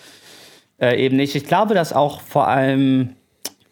äh, 0.81 1.01
eben 1.05 1.17
nicht. 1.17 1.37
Ich 1.37 1.47
glaube, 1.47 1.75
dass 1.75 1.93
auch 1.93 2.21
vor 2.21 2.49
allem 2.49 3.11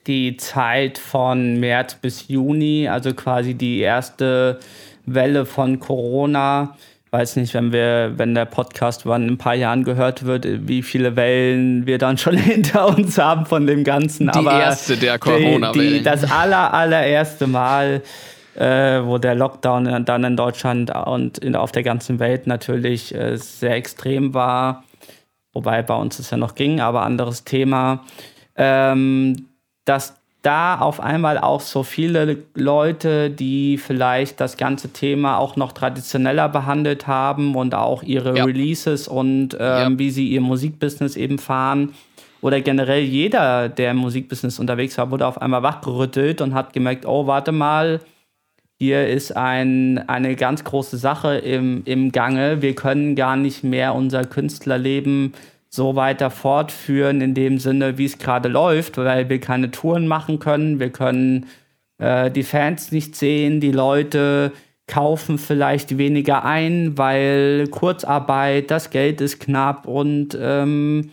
die 0.07 0.37
Zeit 0.37 0.99
von 0.99 1.59
März 1.59 1.97
bis 1.97 2.29
Juni, 2.29 2.89
also 2.89 3.13
quasi 3.13 3.55
die 3.55 3.81
erste 3.81 4.61
Welle 5.05 5.47
von 5.47 5.81
Corona, 5.81 6.77
weiß 7.11 7.37
nicht, 7.37 7.55
wenn 7.55 7.73
wir, 7.73 8.13
wenn 8.17 8.37
der 8.37 8.45
Podcast 8.45 9.05
wann 9.05 9.25
in 9.25 9.31
ein 9.31 9.39
paar 9.39 9.57
Jahren 9.57 9.83
gehört 9.83 10.25
wird, 10.25 10.47
wie 10.69 10.83
viele 10.83 11.17
Wellen 11.17 11.87
wir 11.87 11.99
dann 11.99 12.19
schon 12.19 12.37
hinter 12.37 12.87
uns 12.97 13.19
haben 13.19 13.47
von 13.47 13.67
dem 13.67 13.83
Ganzen. 13.83 14.31
Die 14.31 14.39
Aber 14.39 14.61
erste 14.61 14.97
der 14.97 15.19
Corona-Wellen. 15.19 16.05
Das 16.05 16.31
aller, 16.31 16.73
allererste 16.73 17.49
Mal, 17.49 18.03
äh, 18.59 19.05
wo 19.05 19.19
der 19.19 19.35
Lockdown 19.37 20.05
dann 20.05 20.25
in 20.25 20.37
Deutschland 20.37 20.91
und 20.91 21.39
in, 21.39 21.55
auf 21.55 21.71
der 21.71 21.85
ganzen 21.85 22.19
Welt 22.19 22.47
natürlich 22.47 23.15
äh, 23.15 23.37
sehr 23.37 23.77
extrem 23.77 24.35
war. 24.35 24.85
Wobei 25.53 25.83
bei 25.83 25.95
uns 25.95 26.19
es 26.19 26.31
ja 26.31 26.37
noch 26.37 26.55
ging, 26.55 26.81
aber 26.81 27.03
anderes 27.03 27.45
Thema. 27.45 28.05
Ähm, 28.57 29.47
dass 29.85 30.15
da 30.43 30.79
auf 30.79 31.01
einmal 31.01 31.39
auch 31.39 31.61
so 31.61 31.83
viele 31.83 32.39
Leute, 32.55 33.31
die 33.31 33.79
vielleicht 33.79 34.41
das 34.41 34.57
ganze 34.57 34.93
Thema 34.93 35.39
auch 35.39 35.57
noch 35.57 35.73
traditioneller 35.73 36.49
behandelt 36.49 37.07
haben 37.07 37.55
und 37.55 37.75
auch 37.75 38.03
ihre 38.03 38.37
ja. 38.37 38.45
Releases 38.45 39.09
und 39.09 39.55
ähm, 39.55 39.59
ja. 39.61 39.99
wie 39.99 40.11
sie 40.11 40.29
ihr 40.29 40.41
Musikbusiness 40.41 41.17
eben 41.17 41.39
fahren, 41.39 41.95
oder 42.41 42.61
generell 42.61 43.03
jeder, 43.03 43.69
der 43.69 43.91
im 43.91 43.97
Musikbusiness 43.97 44.61
unterwegs 44.61 44.97
war, 44.97 45.11
wurde 45.11 45.27
auf 45.27 45.43
einmal 45.43 45.65
wachgerüttelt 45.65 46.41
und 46.41 46.55
hat 46.55 46.73
gemerkt, 46.73 47.05
oh, 47.05 47.27
warte 47.27 47.51
mal, 47.51 48.01
hier 48.79 49.09
ist 49.09 49.37
ein, 49.37 50.09
eine 50.09 50.37
ganz 50.37 50.63
große 50.63 50.99
Sache 50.99 51.37
im, 51.37 51.83
im 51.85 52.13
Gange. 52.13 52.63
Wir 52.63 52.75
können 52.75 53.17
gar 53.17 53.37
nicht 53.37 53.65
mehr 53.65 53.95
unser 53.95 54.25
Künstlerleben 54.25 55.33
so 55.69 55.97
weiter 55.97 56.31
fortführen 56.31 57.21
in 57.21 57.35
dem 57.35 57.59
Sinne, 57.59 57.99
wie 57.99 58.05
es 58.05 58.19
gerade 58.19 58.49
läuft, 58.49 58.97
weil 58.97 59.29
wir 59.29 59.41
keine 59.41 59.71
Touren 59.71 60.07
machen 60.07 60.39
können. 60.39 60.81
Wir 60.81 60.91
können 60.91 61.47
äh, 61.99 62.31
die 62.31 62.45
Fans 62.45 62.93
nicht 62.93 63.17
sehen, 63.17 63.61
die 63.61 63.73
Leute 63.73 64.53
kaufen 64.87 65.39
vielleicht 65.39 65.99
weniger 65.99 66.45
ein, 66.45 66.97
weil 66.97 67.67
Kurzarbeit, 67.71 68.71
das 68.71 68.91
Geld 68.91 69.21
ist 69.21 69.41
knapp 69.41 69.87
und 69.87 70.39
ähm, 70.41 71.11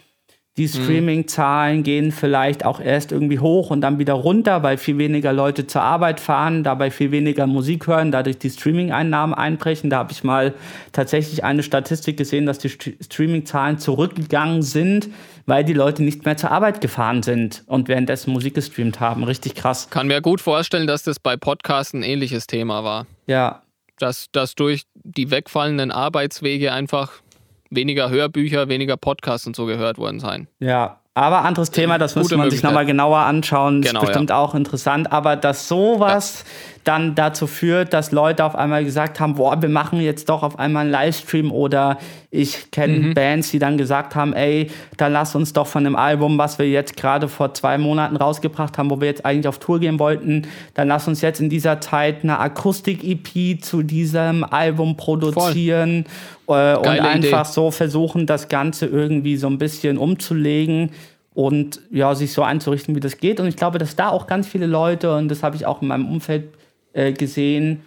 die 0.57 0.63
mhm. 0.63 0.67
Streaming-Zahlen 0.67 1.83
gehen 1.83 2.11
vielleicht 2.13 2.63
auch 2.65 2.79
erst 2.79 3.11
irgendwie 3.11 3.39
hoch 3.39 3.71
und 3.71 3.81
dann 3.81 3.99
wieder 3.99 4.13
runter, 4.13 4.63
weil 4.63 4.77
viel 4.77 4.97
weniger 4.97 5.33
Leute 5.33 5.67
zur 5.67 5.81
Arbeit 5.81 6.21
fahren, 6.21 6.63
dabei 6.63 6.91
viel 6.91 7.11
weniger 7.11 7.45
Musik 7.45 7.87
hören, 7.87 8.11
dadurch 8.11 8.37
die 8.37 8.49
Streaming-Einnahmen 8.49 9.33
einbrechen. 9.33 9.89
Da 9.89 9.97
habe 9.97 10.13
ich 10.13 10.23
mal 10.23 10.53
tatsächlich 10.93 11.43
eine 11.43 11.61
Statistik 11.61 12.15
gesehen, 12.15 12.45
dass 12.45 12.59
die 12.59 12.69
Streaming-Zahlen 12.69 13.79
zurückgegangen 13.79 14.61
sind, 14.61 15.09
weil 15.45 15.65
die 15.65 15.73
Leute 15.73 16.03
nicht 16.03 16.23
mehr 16.23 16.37
zur 16.37 16.51
Arbeit 16.51 16.79
gefahren 16.79 17.21
sind 17.21 17.63
und 17.67 17.89
währenddessen 17.89 18.31
Musik 18.31 18.55
gestreamt 18.55 19.01
haben. 19.01 19.25
Richtig 19.25 19.55
krass. 19.55 19.89
Kann 19.89 20.07
mir 20.07 20.21
gut 20.21 20.39
vorstellen, 20.39 20.87
dass 20.87 21.03
das 21.03 21.19
bei 21.19 21.35
Podcasts 21.35 21.93
ein 21.93 22.03
ähnliches 22.03 22.47
Thema 22.47 22.83
war. 22.85 23.07
Ja. 23.27 23.61
Dass, 23.99 24.27
dass 24.31 24.55
durch 24.55 24.83
die 24.93 25.31
wegfallenden 25.31 25.91
Arbeitswege 25.91 26.73
einfach 26.73 27.21
weniger 27.69 28.09
Hörbücher, 28.09 28.69
weniger 28.69 28.97
Podcasts 28.97 29.47
und 29.47 29.55
so 29.55 29.65
gehört 29.65 29.97
worden 29.97 30.19
sein. 30.19 30.47
Ja, 30.59 30.99
aber 31.17 31.45
anderes 31.45 31.71
Thema, 31.71 31.97
das 31.97 32.15
müsste 32.15 32.35
man 32.35 32.51
sich 32.51 32.61
nochmal 32.61 32.85
genauer 32.85 33.19
anschauen. 33.19 33.81
Genau, 33.81 34.01
ist 34.01 34.07
bestimmt 34.07 34.31
ja. 34.31 34.37
auch 34.37 34.53
interessant. 34.53 35.13
Aber 35.13 35.37
dass 35.37 35.69
sowas 35.69 36.43
ja 36.43 36.75
dann 36.85 37.15
dazu 37.15 37.47
führt, 37.47 37.93
dass 37.93 38.11
Leute 38.11 38.45
auf 38.45 38.55
einmal 38.55 38.85
gesagt 38.85 39.19
haben, 39.19 39.35
boah, 39.35 39.59
wir 39.61 39.69
machen 39.69 39.99
jetzt 39.99 40.29
doch 40.29 40.43
auf 40.43 40.59
einmal 40.59 40.83
einen 40.83 40.91
Livestream 40.91 41.51
oder 41.51 41.97
ich 42.29 42.69
kenne 42.69 42.99
mhm. 42.99 43.13
Bands, 43.15 43.49
die 43.49 43.59
dann 43.59 43.77
gesagt 43.77 44.15
haben, 44.15 44.33
ey, 44.33 44.69
dann 44.97 45.11
lass 45.11 45.35
uns 45.35 45.51
doch 45.51 45.65
von 45.65 45.83
dem 45.83 45.95
Album, 45.95 46.37
was 46.37 46.59
wir 46.59 46.69
jetzt 46.69 46.95
gerade 46.95 47.27
vor 47.27 47.53
zwei 47.55 47.77
Monaten 47.79 48.15
rausgebracht 48.15 48.77
haben, 48.77 48.91
wo 48.91 49.01
wir 49.01 49.07
jetzt 49.07 49.25
eigentlich 49.25 49.47
auf 49.47 49.57
Tour 49.57 49.79
gehen 49.79 49.99
wollten, 49.99 50.47
dann 50.75 50.87
lass 50.87 51.07
uns 51.07 51.21
jetzt 51.21 51.41
in 51.41 51.49
dieser 51.49 51.81
Zeit 51.81 52.23
eine 52.23 52.39
Akustik-EP 52.39 53.63
zu 53.63 53.81
diesem 53.81 54.43
Album 54.43 54.95
produzieren 54.95 56.05
äh, 56.47 56.75
und 56.75 56.87
einfach 56.87 57.45
Idee. 57.45 57.53
so 57.53 57.71
versuchen, 57.71 58.25
das 58.25 58.47
Ganze 58.47 58.85
irgendwie 58.85 59.37
so 59.37 59.47
ein 59.47 59.57
bisschen 59.57 59.97
umzulegen 59.97 60.91
und 61.33 61.81
ja, 61.91 62.15
sich 62.15 62.31
so 62.33 62.43
einzurichten, 62.43 62.95
wie 62.95 62.99
das 62.99 63.17
geht. 63.17 63.39
Und 63.39 63.47
ich 63.47 63.57
glaube, 63.57 63.77
dass 63.77 63.95
da 63.95 64.09
auch 64.09 64.25
ganz 64.27 64.47
viele 64.47 64.65
Leute, 64.65 65.15
und 65.15 65.29
das 65.29 65.43
habe 65.43 65.55
ich 65.55 65.65
auch 65.65 65.81
in 65.81 65.89
meinem 65.89 66.07
Umfeld 66.07 66.49
äh, 66.93 67.11
gesehen, 67.11 67.81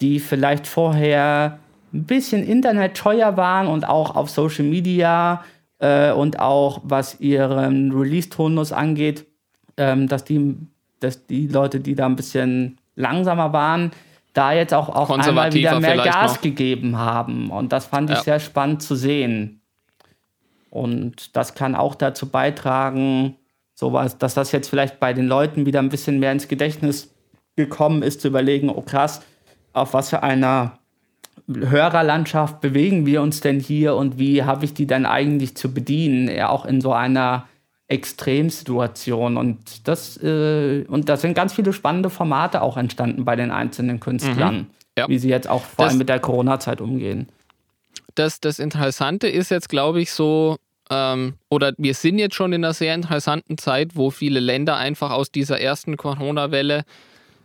die 0.00 0.20
vielleicht 0.20 0.66
vorher 0.66 1.58
ein 1.94 2.04
bisschen 2.04 2.46
internetscheuer 2.46 3.36
waren 3.36 3.66
und 3.66 3.88
auch 3.88 4.14
auf 4.14 4.30
Social 4.30 4.64
Media 4.64 5.44
äh, 5.78 6.12
und 6.12 6.38
auch 6.38 6.80
was 6.84 7.20
ihren 7.20 7.92
Release-Tonus 7.92 8.72
angeht, 8.72 9.26
ähm, 9.76 10.08
dass, 10.08 10.24
die, 10.24 10.56
dass 11.00 11.26
die 11.26 11.48
Leute, 11.48 11.80
die 11.80 11.94
da 11.94 12.06
ein 12.06 12.16
bisschen 12.16 12.78
langsamer 12.94 13.52
waren, 13.52 13.90
da 14.32 14.52
jetzt 14.52 14.72
auch, 14.72 14.88
auch 14.88 15.10
einmal 15.10 15.52
wieder 15.52 15.78
mehr 15.80 15.96
Gas 15.96 16.34
noch. 16.34 16.40
gegeben 16.42 16.98
haben. 16.98 17.50
Und 17.50 17.72
das 17.72 17.86
fand 17.86 18.10
ich 18.10 18.16
ja. 18.18 18.22
sehr 18.22 18.40
spannend 18.40 18.82
zu 18.82 18.94
sehen. 18.94 19.60
Und 20.70 21.36
das 21.36 21.54
kann 21.54 21.74
auch 21.74 21.94
dazu 21.94 22.28
beitragen, 22.28 23.36
sowas, 23.74 24.16
dass 24.18 24.34
das 24.34 24.52
jetzt 24.52 24.68
vielleicht 24.68 25.00
bei 25.00 25.12
den 25.12 25.26
Leuten 25.26 25.66
wieder 25.66 25.80
ein 25.80 25.90
bisschen 25.90 26.18
mehr 26.18 26.32
ins 26.32 26.48
Gedächtnis 26.48 27.14
gekommen 27.56 28.02
ist, 28.02 28.22
zu 28.22 28.28
überlegen, 28.28 28.70
oh 28.70 28.80
krass, 28.80 29.22
auf 29.74 29.92
was 29.92 30.10
für 30.10 30.22
einer 30.22 30.78
Hörerlandschaft 31.48 32.60
bewegen 32.60 33.04
wir 33.04 33.20
uns 33.20 33.40
denn 33.40 33.60
hier 33.60 33.96
und 33.96 34.18
wie 34.18 34.44
habe 34.44 34.64
ich 34.64 34.74
die 34.74 34.86
dann 34.86 35.06
eigentlich 35.06 35.56
zu 35.56 35.74
bedienen, 35.74 36.28
ja, 36.28 36.48
auch 36.48 36.64
in 36.64 36.80
so 36.80 36.92
einer 36.92 37.46
Extremsituation. 37.92 39.36
Und 39.36 39.86
das, 39.86 40.16
äh, 40.22 40.84
und 40.88 41.08
da 41.08 41.16
sind 41.16 41.34
ganz 41.34 41.52
viele 41.52 41.72
spannende 41.72 42.10
Formate 42.10 42.62
auch 42.62 42.76
entstanden 42.76 43.24
bei 43.24 43.36
den 43.36 43.50
einzelnen 43.50 44.00
Künstlern, 44.00 44.56
mhm. 44.56 44.66
ja. 44.96 45.08
wie 45.08 45.18
sie 45.18 45.28
jetzt 45.28 45.48
auch 45.48 45.62
vor 45.62 45.84
das, 45.84 45.90
allem 45.90 45.98
mit 45.98 46.08
der 46.08 46.18
Corona-Zeit 46.18 46.80
umgehen. 46.80 47.28
Das, 48.14 48.40
das 48.40 48.58
Interessante 48.58 49.28
ist 49.28 49.50
jetzt, 49.50 49.68
glaube 49.68 50.00
ich, 50.00 50.10
so, 50.12 50.56
ähm, 50.90 51.34
oder 51.50 51.72
wir 51.76 51.94
sind 51.94 52.18
jetzt 52.18 52.34
schon 52.34 52.52
in 52.52 52.64
einer 52.64 52.74
sehr 52.74 52.94
interessanten 52.94 53.58
Zeit, 53.58 53.94
wo 53.94 54.10
viele 54.10 54.40
Länder 54.40 54.76
einfach 54.76 55.10
aus 55.10 55.30
dieser 55.30 55.60
ersten 55.60 55.96
Corona-Welle 55.96 56.84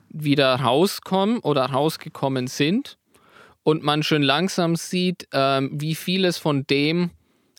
wieder 0.10 0.56
rauskommen 0.56 1.40
oder 1.40 1.66
rausgekommen 1.66 2.48
sind 2.48 2.98
und 3.64 3.84
man 3.84 4.02
schön 4.02 4.24
langsam 4.24 4.78
sieht, 4.78 5.28
ähm, 5.34 5.72
wie 5.74 5.96
vieles 5.96 6.38
von 6.38 6.66
dem, 6.68 7.10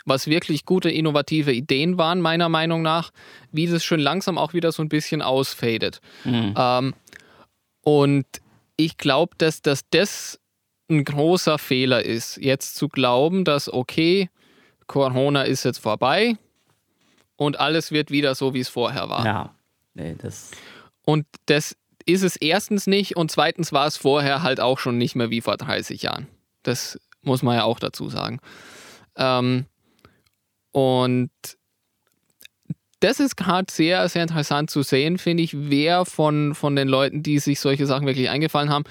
was 0.08 0.26
wirklich 0.26 0.64
gute, 0.64 0.90
innovative 0.90 1.52
Ideen 1.52 1.98
waren, 1.98 2.20
meiner 2.20 2.48
Meinung 2.48 2.82
nach, 2.82 3.10
wie 3.52 3.66
das 3.66 3.84
schön 3.84 4.00
langsam 4.00 4.38
auch 4.38 4.52
wieder 4.52 4.72
so 4.72 4.82
ein 4.82 4.88
bisschen 4.88 5.22
ausfadet. 5.22 6.00
Mhm. 6.24 6.54
Ähm, 6.56 6.94
und 7.82 8.26
ich 8.76 8.96
glaube, 8.96 9.34
dass, 9.38 9.62
dass 9.62 9.88
das 9.90 10.40
ein 10.90 11.04
großer 11.04 11.58
Fehler 11.58 12.04
ist, 12.04 12.36
jetzt 12.38 12.76
zu 12.76 12.88
glauben, 12.88 13.44
dass, 13.44 13.72
okay, 13.72 14.30
Corona 14.86 15.42
ist 15.42 15.64
jetzt 15.64 15.78
vorbei 15.78 16.36
und 17.36 17.60
alles 17.60 17.92
wird 17.92 18.10
wieder 18.10 18.34
so, 18.34 18.54
wie 18.54 18.60
es 18.60 18.68
vorher 18.68 19.08
war. 19.08 19.24
Ja, 19.24 19.54
nee, 19.94 20.16
das. 20.18 20.50
Und 21.04 21.26
das 21.46 21.76
ist 22.06 22.22
es 22.22 22.36
erstens 22.36 22.86
nicht 22.86 23.16
und 23.16 23.30
zweitens 23.30 23.72
war 23.72 23.86
es 23.86 23.96
vorher 23.96 24.42
halt 24.42 24.60
auch 24.60 24.78
schon 24.78 24.96
nicht 24.96 25.14
mehr 25.14 25.30
wie 25.30 25.42
vor 25.42 25.56
30 25.56 26.02
Jahren. 26.02 26.26
Das 26.62 26.98
muss 27.22 27.42
man 27.42 27.56
ja 27.56 27.64
auch 27.64 27.78
dazu 27.78 28.08
sagen. 28.08 28.40
Ähm, 29.16 29.66
und 30.78 31.30
das 33.00 33.18
ist 33.18 33.36
gerade 33.36 33.66
sehr, 33.68 34.08
sehr 34.08 34.22
interessant 34.22 34.70
zu 34.70 34.82
sehen, 34.82 35.18
finde 35.18 35.42
ich, 35.42 35.50
wer 35.56 36.04
von, 36.04 36.54
von 36.54 36.76
den 36.76 36.86
Leuten, 36.86 37.24
die 37.24 37.40
sich 37.40 37.58
solche 37.58 37.84
Sachen 37.84 38.06
wirklich 38.06 38.30
eingefallen 38.30 38.70
haben, 38.70 38.84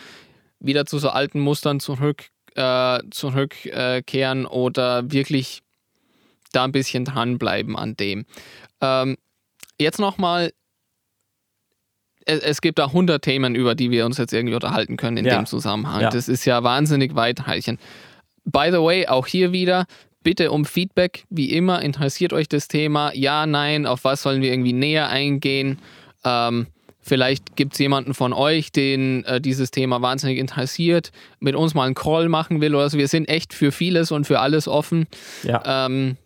wieder 0.60 0.86
zu 0.86 1.00
so 1.00 1.10
alten 1.10 1.40
Mustern 1.40 1.80
zurück, 1.80 2.26
äh, 2.56 3.00
zurückkehren 3.10 4.44
äh, 4.44 4.48
oder 4.48 5.10
wirklich 5.14 5.62
da 6.52 6.66
ein 6.66 6.74
bisschen 6.74 7.06
dranbleiben 7.06 7.78
an 7.78 7.96
dem. 7.96 8.26
Ähm, 8.82 9.16
jetzt 9.80 10.00
nochmal, 10.00 10.52
es, 12.26 12.42
es 12.42 12.60
gibt 12.60 12.80
da 12.80 12.88
100 12.88 13.24
Themen, 13.24 13.56
über 13.56 13.76
die 13.76 13.92
wir 13.92 14.06
uns 14.06 14.18
jetzt 14.18 14.34
irgendwie 14.34 14.56
unterhalten 14.56 14.98
können 14.98 15.16
in 15.16 15.26
ja. 15.26 15.38
dem 15.38 15.46
Zusammenhang. 15.46 16.02
Ja. 16.02 16.10
Das 16.10 16.28
ist 16.28 16.44
ja 16.44 16.64
wahnsinnig 16.64 17.16
weitreichend. 17.16 17.80
By 18.44 18.72
the 18.72 18.82
way, 18.82 19.08
auch 19.08 19.28
hier 19.28 19.54
wieder, 19.54 19.86
bitte 20.28 20.52
um 20.52 20.66
Feedback. 20.66 21.24
Wie 21.30 21.54
immer, 21.54 21.82
interessiert 21.82 22.34
euch 22.34 22.50
das 22.50 22.68
Thema? 22.68 23.14
Ja, 23.14 23.46
nein, 23.46 23.86
auf 23.86 24.04
was 24.04 24.24
sollen 24.24 24.42
wir 24.42 24.52
irgendwie 24.52 24.74
näher 24.74 25.08
eingehen? 25.08 25.80
Ähm, 26.26 26.68
vielleicht 27.00 27.56
gibt 27.56 27.72
es 27.72 27.80
jemanden 27.80 28.14
von 28.14 28.34
euch, 28.34 28.74
den 28.74 29.24
äh, 29.24 29.40
dieses 29.40 29.72
Thema 29.72 30.02
wahnsinnig 30.02 30.38
interessiert, 30.38 31.14
mit 31.40 31.56
uns 31.56 31.76
mal 31.76 31.86
einen 31.86 31.96
Call 31.96 32.28
machen 32.28 32.60
will 32.60 32.76
oder 32.76 32.90
so. 32.90 32.98
Wir 32.98 33.08
sind 33.08 33.30
echt 33.30 33.54
für 33.54 33.72
vieles 33.72 34.12
und 34.12 34.28
für 34.28 34.42
alles 34.42 34.68
offen. 34.68 35.08
Ja. 35.44 35.86
Ähm, 35.86 36.18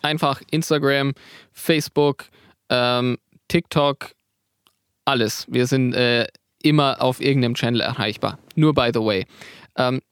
einfach 0.00 0.40
Instagram, 0.52 1.14
Facebook, 1.50 2.26
ähm, 2.68 3.18
TikTok, 3.48 4.12
alles. 5.06 5.44
Wir 5.48 5.66
sind 5.66 5.92
äh, 5.94 6.28
immer 6.62 7.02
auf 7.02 7.20
irgendeinem 7.20 7.54
Channel 7.54 7.80
erreichbar. 7.80 8.38
Nur 8.54 8.74
by 8.74 8.90
the 8.94 9.00
way. 9.00 9.26
Ähm, 9.76 10.02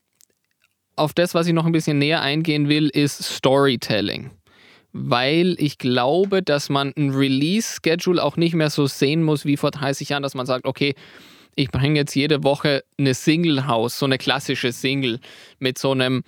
auf 1.01 1.13
das, 1.13 1.33
was 1.33 1.47
ich 1.47 1.53
noch 1.53 1.65
ein 1.65 1.71
bisschen 1.71 1.97
näher 1.97 2.21
eingehen 2.21 2.69
will, 2.69 2.87
ist 2.87 3.23
Storytelling. 3.23 4.29
Weil 4.93 5.55
ich 5.57 5.79
glaube, 5.79 6.43
dass 6.43 6.69
man 6.69 6.93
ein 6.95 7.09
Release-Schedule 7.09 8.23
auch 8.23 8.37
nicht 8.37 8.53
mehr 8.53 8.69
so 8.69 8.85
sehen 8.85 9.23
muss 9.23 9.43
wie 9.43 9.57
vor 9.57 9.71
30 9.71 10.09
Jahren, 10.09 10.21
dass 10.21 10.35
man 10.35 10.45
sagt, 10.45 10.65
okay, 10.65 10.93
ich 11.55 11.71
bringe 11.71 11.99
jetzt 11.99 12.13
jede 12.13 12.43
Woche 12.43 12.83
eine 12.99 13.15
Single 13.15 13.59
raus, 13.59 13.97
so 13.97 14.05
eine 14.05 14.19
klassische 14.19 14.71
Single 14.71 15.19
mit 15.57 15.79
so 15.79 15.91
einem, 15.91 16.23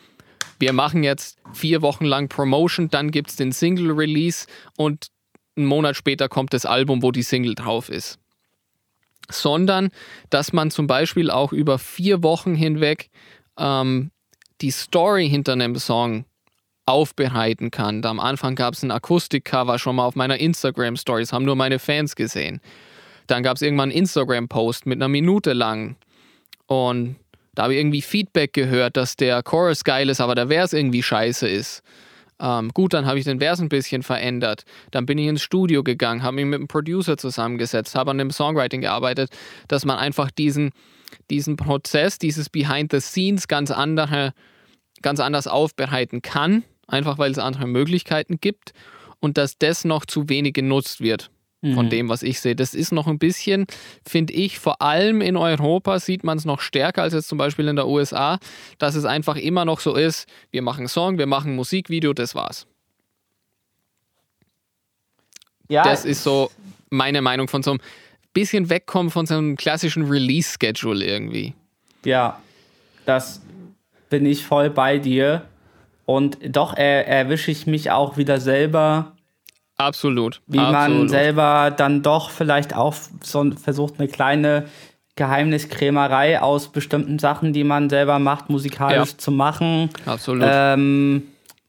wir 0.60 0.74
machen 0.74 1.04
jetzt 1.04 1.38
vier 1.54 1.84
Wochen 1.84 2.06
lang 2.06 2.28
Promotion, 2.28 2.90
dann 2.90 3.12
gibt 3.12 3.30
es 3.30 3.36
den 3.36 3.52
Single-Release 3.52 4.48
und 4.76 5.08
einen 5.56 5.68
Monat 5.68 5.96
später 5.96 6.30
kommt 6.30 6.52
das 6.52 6.66
Album, 6.66 7.04
wo 7.04 7.12
die 7.12 7.22
Single 7.22 7.54
drauf 7.54 7.90
ist. 7.90 8.18
Sondern, 9.30 9.92
dass 10.32 10.52
man 10.52 10.72
zum 10.72 10.88
Beispiel 10.88 11.30
auch 11.30 11.54
über 11.54 11.78
vier 11.78 12.24
Wochen 12.24 12.56
hinweg 12.56 13.12
ähm, 13.58 14.10
die 14.64 14.72
Story 14.72 15.30
hinter 15.30 15.54
einem 15.54 15.76
Song 15.76 16.26
aufbereiten 16.86 17.70
kann. 17.70 18.04
Am 18.06 18.20
Anfang 18.20 18.56
gab 18.56 18.74
es 18.74 18.84
ein 18.84 18.92
Akustikcover 18.92 19.78
schon 19.78 19.98
mal 19.98 20.06
auf 20.06 20.16
meiner 20.16 20.40
Instagram-Story, 20.40 21.22
das 21.22 21.34
haben 21.34 21.46
nur 21.46 21.56
meine 21.56 21.80
Fans 21.80 22.16
gesehen. 22.16 22.62
Dann 23.28 23.44
gab 23.44 23.58
es 23.58 23.62
irgendwann 23.62 23.90
einen 23.90 24.00
Instagram-Post 24.00 24.86
mit 24.86 24.98
einer 24.98 25.08
Minute 25.08 25.54
lang. 25.54 25.96
Und 26.66 27.18
da 27.56 27.64
habe 27.64 27.74
ich 27.74 27.80
irgendwie 27.80 28.02
Feedback 28.02 28.54
gehört, 28.54 28.98
dass 28.98 29.16
der 29.16 29.44
Chorus 29.44 29.84
geil 29.84 30.10
ist, 30.10 30.20
aber 30.20 30.36
der 30.36 30.48
Vers 30.48 30.74
irgendwie 30.74 31.04
scheiße 31.04 31.48
ist. 31.48 31.84
Ähm, 32.40 32.72
gut, 32.74 32.94
dann 32.94 33.06
habe 33.06 33.20
ich 33.20 33.26
den 33.26 33.40
Vers 33.40 33.62
ein 33.62 33.70
bisschen 33.70 34.02
verändert. 34.02 34.64
Dann 34.92 35.06
bin 35.06 35.18
ich 35.18 35.28
ins 35.28 35.42
Studio 35.42 35.84
gegangen, 35.84 36.24
habe 36.24 36.36
mich 36.36 36.46
mit 36.46 36.60
einem 36.60 36.68
Producer 36.68 37.16
zusammengesetzt, 37.16 37.96
habe 37.96 38.12
an 38.12 38.18
dem 38.18 38.32
Songwriting 38.32 38.82
gearbeitet, 38.82 39.30
dass 39.68 39.86
man 39.86 39.98
einfach 39.98 40.32
diesen, 40.32 40.72
diesen 41.30 41.56
Prozess, 41.56 42.18
dieses 42.18 42.50
Behind 42.50 42.92
the 42.92 43.00
Scenes 43.00 43.48
ganz 43.48 43.72
andere 43.72 44.34
ganz 45.04 45.20
anders 45.20 45.48
aufbereiten 45.48 46.22
kann, 46.22 46.64
einfach 46.88 47.20
weil 47.20 47.32
es 47.32 47.38
andere 47.38 47.68
Möglichkeiten 47.68 48.40
gibt 48.42 48.74
und 49.20 49.38
dass 49.38 49.58
das 49.58 49.86
noch 49.86 50.06
zu 50.06 50.30
wenig 50.30 50.54
genutzt 50.54 51.02
wird 51.02 51.30
von 51.62 51.86
mhm. 51.86 51.90
dem, 51.90 52.10
was 52.10 52.24
ich 52.24 52.42
sehe. 52.42 52.58
Das 52.58 52.74
ist 52.74 52.92
noch 52.92 53.08
ein 53.08 53.20
bisschen, 53.20 53.68
finde 54.06 54.34
ich, 54.34 54.60
vor 54.60 54.82
allem 54.82 55.22
in 55.22 55.38
Europa 55.38 55.98
sieht 56.00 56.26
man 56.26 56.38
es 56.38 56.44
noch 56.44 56.60
stärker 56.60 57.04
als 57.04 57.14
jetzt 57.14 57.30
zum 57.30 57.38
Beispiel 57.38 57.70
in 57.70 57.78
der 57.78 57.88
USA, 57.88 58.38
dass 58.80 58.96
es 58.96 59.06
einfach 59.06 59.38
immer 59.38 59.64
noch 59.64 59.80
so 59.80 59.96
ist, 59.96 60.28
wir 60.52 60.62
machen 60.62 60.90
Song, 60.90 61.18
wir 61.18 61.26
machen 61.26 61.56
Musikvideo, 61.56 62.12
das 62.12 62.36
war's. 62.36 62.68
Ja. 65.70 65.84
Das 65.84 66.04
ist 66.04 66.24
so 66.24 66.52
meine 66.90 67.22
Meinung 67.22 67.48
von 67.48 67.64
so 67.64 67.72
einem 67.72 67.80
bisschen 68.34 68.70
wegkommen 68.70 69.12
von 69.12 69.26
so 69.26 69.36
einem 69.36 69.56
klassischen 69.56 70.04
Release-Schedule 70.04 71.06
irgendwie. 71.06 71.54
Ja, 72.04 72.42
das 73.06 73.42
bin 74.14 74.28
ich 74.28 74.46
voll 74.46 74.70
bei 74.70 75.00
dir. 75.00 75.42
Und 76.06 76.38
doch 76.48 76.78
er, 76.78 77.08
erwische 77.08 77.50
ich 77.50 77.66
mich 77.66 77.90
auch 77.90 78.16
wieder 78.16 78.40
selber. 78.40 79.14
Absolut. 79.76 80.44
Wie 80.46 80.60
Absolut. 80.60 81.00
man 81.00 81.10
selber 81.10 81.74
dann 81.76 82.04
doch 82.04 82.30
vielleicht 82.30 82.76
auch 82.76 82.94
so 83.24 83.50
versucht, 83.54 83.96
eine 83.98 84.08
kleine 84.08 84.66
Geheimniskrämerei 85.16 86.40
aus 86.44 86.68
bestimmten 86.68 87.18
Sachen, 87.18 87.54
die 87.54 87.64
man 87.64 87.90
selber 87.90 88.20
macht, 88.20 88.52
musikalisch 88.52 89.14
ja. 89.14 89.18
zu 89.18 89.32
machen. 89.32 89.90
Absolut. 90.06 90.46
Ähm, 90.48 91.24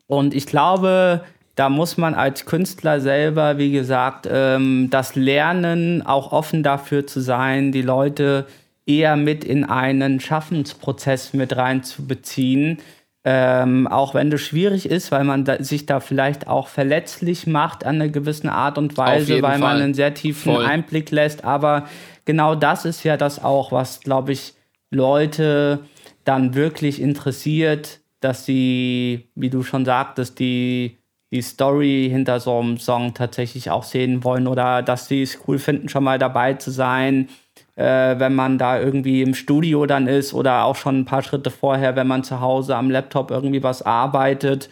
und 0.07 0.35
ich 0.35 0.45
glaube, 0.45 1.25
da 1.55 1.71
muss 1.71 1.97
man 1.97 2.13
als 2.13 2.45
Künstler 2.45 3.01
selber, 3.01 3.57
wie 3.57 3.73
gesagt, 3.73 4.29
ähm, 4.31 4.91
das 4.91 5.15
lernen, 5.15 6.05
auch 6.05 6.31
offen 6.31 6.63
dafür 6.63 7.07
zu 7.07 7.21
sein, 7.21 7.73
die 7.73 7.81
Leute 7.81 8.45
eher 8.87 9.17
mit 9.17 9.45
in 9.45 9.65
einen 9.65 10.21
Schaffensprozess 10.21 11.33
mit 11.33 11.57
reinzubeziehen. 11.57 12.79
Ähm, 13.27 13.87
auch 13.87 14.13
wenn 14.13 14.31
das 14.31 14.43
schwierig 14.43 14.85
ist, 14.85 15.11
weil 15.11 15.25
man 15.25 15.47
da, 15.47 15.63
sich 15.63 15.87
da 15.87 16.01
vielleicht 16.01 16.47
auch 16.47 16.69
verletzlich 16.69 17.47
macht 17.47 17.87
an 17.87 17.95
einer 17.95 18.11
gewissen 18.11 18.51
Art 18.51 18.77
und 18.77 18.99
Weise, 18.99 19.41
weil 19.41 19.53
Fall. 19.53 19.61
man 19.61 19.81
einen 19.81 19.95
sehr 19.95 20.13
tiefen 20.13 20.53
Voll. 20.53 20.65
Einblick 20.65 21.11
lässt. 21.11 21.43
Aber 21.43 21.89
genau 22.27 22.55
das 22.55 22.85
ist 22.85 23.03
ja 23.03 23.17
das 23.17 23.43
auch, 23.43 23.73
was, 23.73 24.01
glaube 24.01 24.33
ich, 24.33 24.53
Leute 24.91 25.81
dann 26.25 26.55
wirklich 26.55 27.01
interessiert, 27.01 28.01
dass 28.21 28.45
sie, 28.45 29.31
wie 29.35 29.49
du 29.49 29.63
schon 29.63 29.87
sagtest, 29.87 30.39
die, 30.39 30.99
die 31.33 31.43
Story 31.43 32.09
hinter 32.11 32.41
so 32.41 32.59
einem 32.59 32.77
Song 32.77 33.15
tatsächlich 33.15 33.71
auch 33.71 33.85
sehen 33.85 34.23
wollen 34.23 34.47
oder 34.47 34.83
dass 34.83 35.09
sie 35.09 35.23
es 35.23 35.39
cool 35.49 35.59
finden, 35.59 35.89
schon 35.89 36.05
mal 36.05 36.19
dabei 36.19 36.55
zu 36.55 36.71
sein 36.71 37.29
äh, 37.77 38.19
wenn 38.19 38.35
man 38.35 38.59
da 38.59 38.79
irgendwie 38.79 39.23
im 39.23 39.35
Studio 39.35 39.87
dann 39.87 40.07
ist 40.07 40.33
oder 40.33 40.65
auch 40.65 40.77
schon 40.77 41.01
ein 41.01 41.05
paar 41.05 41.23
Schritte 41.23 41.51
vorher, 41.51 41.97
wenn 41.97 42.07
man 42.07 42.23
zu 42.25 42.41
Hause 42.41 42.77
am 42.77 42.91
Laptop 42.91 43.31
irgendwie 43.31 43.63
was 43.63 43.83
arbeitet. 43.83 44.71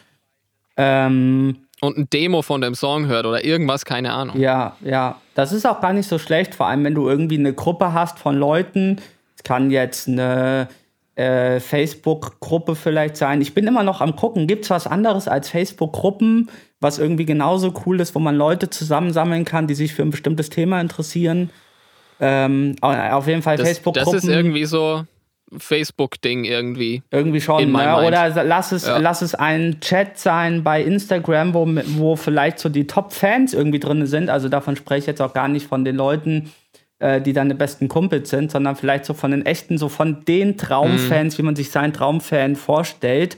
Ähm, 0.77 1.57
und 1.81 1.99
ein 1.99 2.09
Demo 2.11 2.43
von 2.43 2.61
dem 2.61 2.77
Song 2.77 3.07
hört 3.07 3.27
oder 3.27 3.45
irgendwas, 3.45 3.85
keine 3.85 4.13
Ahnung. 4.13 4.39
Ja, 4.39 4.77
ja. 4.83 5.17
Das 5.35 5.53
ist 5.53 5.67
auch 5.67 5.81
gar 5.81 5.93
nicht 5.93 6.09
so 6.09 6.19
schlecht, 6.19 6.55
vor 6.55 6.67
allem 6.67 6.85
wenn 6.85 6.95
du 6.95 7.09
irgendwie 7.09 7.39
eine 7.39 7.53
Gruppe 7.53 7.93
hast 7.93 8.21
von 8.21 8.37
Leuten. 8.37 9.01
Es 9.37 9.43
kann 9.43 9.73
jetzt 9.73 10.07
eine 10.07 10.69
äh, 11.17 11.59
Facebook-Gruppe 11.59 12.77
vielleicht 12.77 13.17
sein. 13.17 13.41
Ich 13.41 13.53
bin 13.53 13.67
immer 13.67 13.83
noch 13.83 14.01
am 14.01 14.15
gucken, 14.15 14.47
gibt 14.47 14.65
es 14.65 14.71
was 14.71 14.87
anderes 14.87 15.27
als 15.27 15.49
Facebook-Gruppen, 15.49 16.51
was 16.79 16.99
irgendwie 17.01 17.27
genauso 17.27 17.75
cool 17.85 18.01
ist, 18.01 18.15
wo 18.15 18.21
man 18.21 18.37
Leute 18.37 18.71
zusammensammeln 18.71 19.45
kann, 19.45 19.67
die 19.67 19.75
sich 19.75 19.93
für 19.93 20.03
ein 20.03 20.11
bestimmtes 20.11 20.51
Thema 20.51 20.81
interessieren? 20.81 21.51
Ähm, 22.21 22.77
auf 22.81 23.27
jeden 23.27 23.43
Fall 23.43 23.59
Facebook-Gruppen. 23.59 24.13
Das 24.13 24.25
ist 24.25 24.31
irgendwie 24.31 24.65
so 24.65 25.05
Facebook-Ding 25.57 26.45
irgendwie. 26.45 27.03
Irgendwie 27.11 27.41
schon. 27.41 27.73
Ne? 27.73 27.97
Oder 28.07 28.45
lass 28.45 28.73
es, 28.73 28.87
ja. 28.87 28.99
lass 28.99 29.23
es 29.23 29.35
ein 29.35 29.81
Chat 29.81 30.19
sein 30.19 30.63
bei 30.63 30.83
Instagram, 30.83 31.55
wo, 31.55 31.67
wo 31.99 32.17
vielleicht 32.17 32.59
so 32.59 32.69
die 32.69 32.87
Top-Fans 32.87 33.55
irgendwie 33.55 33.81
drin 33.81 34.07
sind. 34.07 34.31
Also 34.31 34.49
davon 34.49 34.77
spreche 34.77 35.01
ich 35.01 35.07
jetzt 35.07 35.23
auch 35.23 35.35
gar 35.35 35.49
nicht 35.49 35.67
von 35.67 35.85
den 35.85 35.97
Leuten, 35.97 36.53
äh, 36.99 37.21
die 37.21 37.33
deine 37.33 37.55
besten 37.55 37.89
Kumpels 37.89 38.31
sind, 38.31 38.51
sondern 38.51 38.77
vielleicht 38.77 39.05
so 39.05 39.15
von 39.15 39.31
den 39.31 39.45
echten, 39.45 39.79
so 39.79 39.89
von 39.89 40.25
den 40.25 40.57
Traumfans, 40.57 41.35
mhm. 41.35 41.39
wie 41.39 41.47
man 41.47 41.57
sich 41.57 41.71
seinen 41.71 41.93
Traumfan 41.93 42.57
vorstellt. 42.57 43.37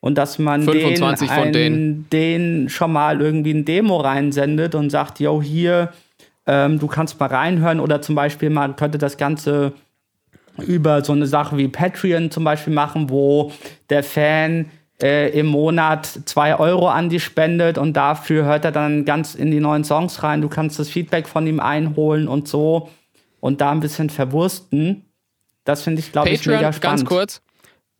Und 0.00 0.18
dass 0.18 0.38
man 0.38 0.66
den, 0.66 1.02
einen, 1.30 2.10
den 2.10 2.68
schon 2.68 2.92
mal 2.92 3.22
irgendwie 3.22 3.52
ein 3.52 3.64
Demo 3.64 3.96
reinsendet 3.96 4.74
und 4.74 4.90
sagt, 4.90 5.18
yo, 5.18 5.40
hier 5.40 5.94
ähm, 6.46 6.78
du 6.78 6.86
kannst 6.86 7.18
mal 7.18 7.26
reinhören 7.26 7.80
oder 7.80 8.02
zum 8.02 8.14
Beispiel 8.14 8.50
man 8.50 8.76
könnte 8.76 8.98
das 8.98 9.16
Ganze 9.16 9.72
über 10.66 11.04
so 11.04 11.12
eine 11.12 11.26
Sache 11.26 11.56
wie 11.56 11.68
Patreon 11.68 12.30
zum 12.30 12.44
Beispiel 12.44 12.72
machen, 12.72 13.10
wo 13.10 13.52
der 13.90 14.04
Fan 14.04 14.70
äh, 15.02 15.36
im 15.38 15.46
Monat 15.46 16.06
zwei 16.26 16.56
Euro 16.58 16.88
an 16.88 17.08
die 17.08 17.20
spendet 17.20 17.78
und 17.78 17.94
dafür 17.94 18.44
hört 18.44 18.64
er 18.64 18.72
dann 18.72 19.04
ganz 19.04 19.34
in 19.34 19.50
die 19.50 19.60
neuen 19.60 19.84
Songs 19.84 20.22
rein. 20.22 20.42
Du 20.42 20.48
kannst 20.48 20.78
das 20.78 20.88
Feedback 20.88 21.26
von 21.26 21.46
ihm 21.46 21.60
einholen 21.60 22.28
und 22.28 22.46
so 22.46 22.90
und 23.40 23.60
da 23.60 23.72
ein 23.72 23.80
bisschen 23.80 24.10
verwursten. 24.10 25.04
Das 25.64 25.82
finde 25.82 26.00
ich, 26.00 26.12
glaube 26.12 26.28
ich, 26.28 26.46
mega 26.46 26.72
spannend. 26.72 27.00
Ganz 27.00 27.04
kurz, 27.04 27.42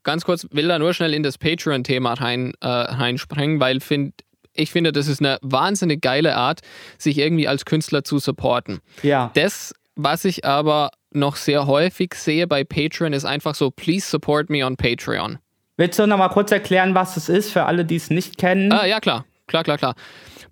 ganz 0.02 0.24
kurz, 0.24 0.46
will 0.52 0.68
da 0.68 0.78
nur 0.78 0.94
schnell 0.94 1.14
in 1.14 1.22
das 1.22 1.38
Patreon-Thema 1.38 2.14
rein, 2.14 2.52
äh, 2.60 2.66
reinspringen, 2.66 3.58
weil 3.58 3.80
find, 3.80 4.14
ich 4.54 4.70
finde, 4.70 4.92
das 4.92 5.08
ist 5.08 5.20
eine 5.20 5.38
wahnsinnig 5.42 6.00
geile 6.00 6.36
Art, 6.36 6.60
sich 6.98 7.18
irgendwie 7.18 7.48
als 7.48 7.64
Künstler 7.64 8.04
zu 8.04 8.18
supporten. 8.18 8.80
Ja. 9.02 9.30
Das, 9.34 9.74
was 9.96 10.24
ich 10.24 10.44
aber 10.44 10.90
noch 11.10 11.36
sehr 11.36 11.66
häufig 11.66 12.14
sehe 12.14 12.46
bei 12.46 12.64
Patreon, 12.64 13.12
ist 13.12 13.24
einfach 13.24 13.54
so, 13.54 13.70
please 13.70 14.08
support 14.08 14.50
me 14.50 14.64
on 14.64 14.76
Patreon. 14.76 15.38
Willst 15.76 15.98
du 15.98 16.06
noch 16.06 16.18
mal 16.18 16.28
kurz 16.28 16.52
erklären, 16.52 16.94
was 16.94 17.16
es 17.16 17.28
ist 17.28 17.52
für 17.52 17.64
alle, 17.64 17.84
die 17.84 17.96
es 17.96 18.10
nicht 18.10 18.38
kennen? 18.38 18.72
Ah, 18.72 18.86
ja, 18.86 19.00
klar. 19.00 19.24
Klar, 19.46 19.64
klar, 19.64 19.78
klar. 19.78 19.94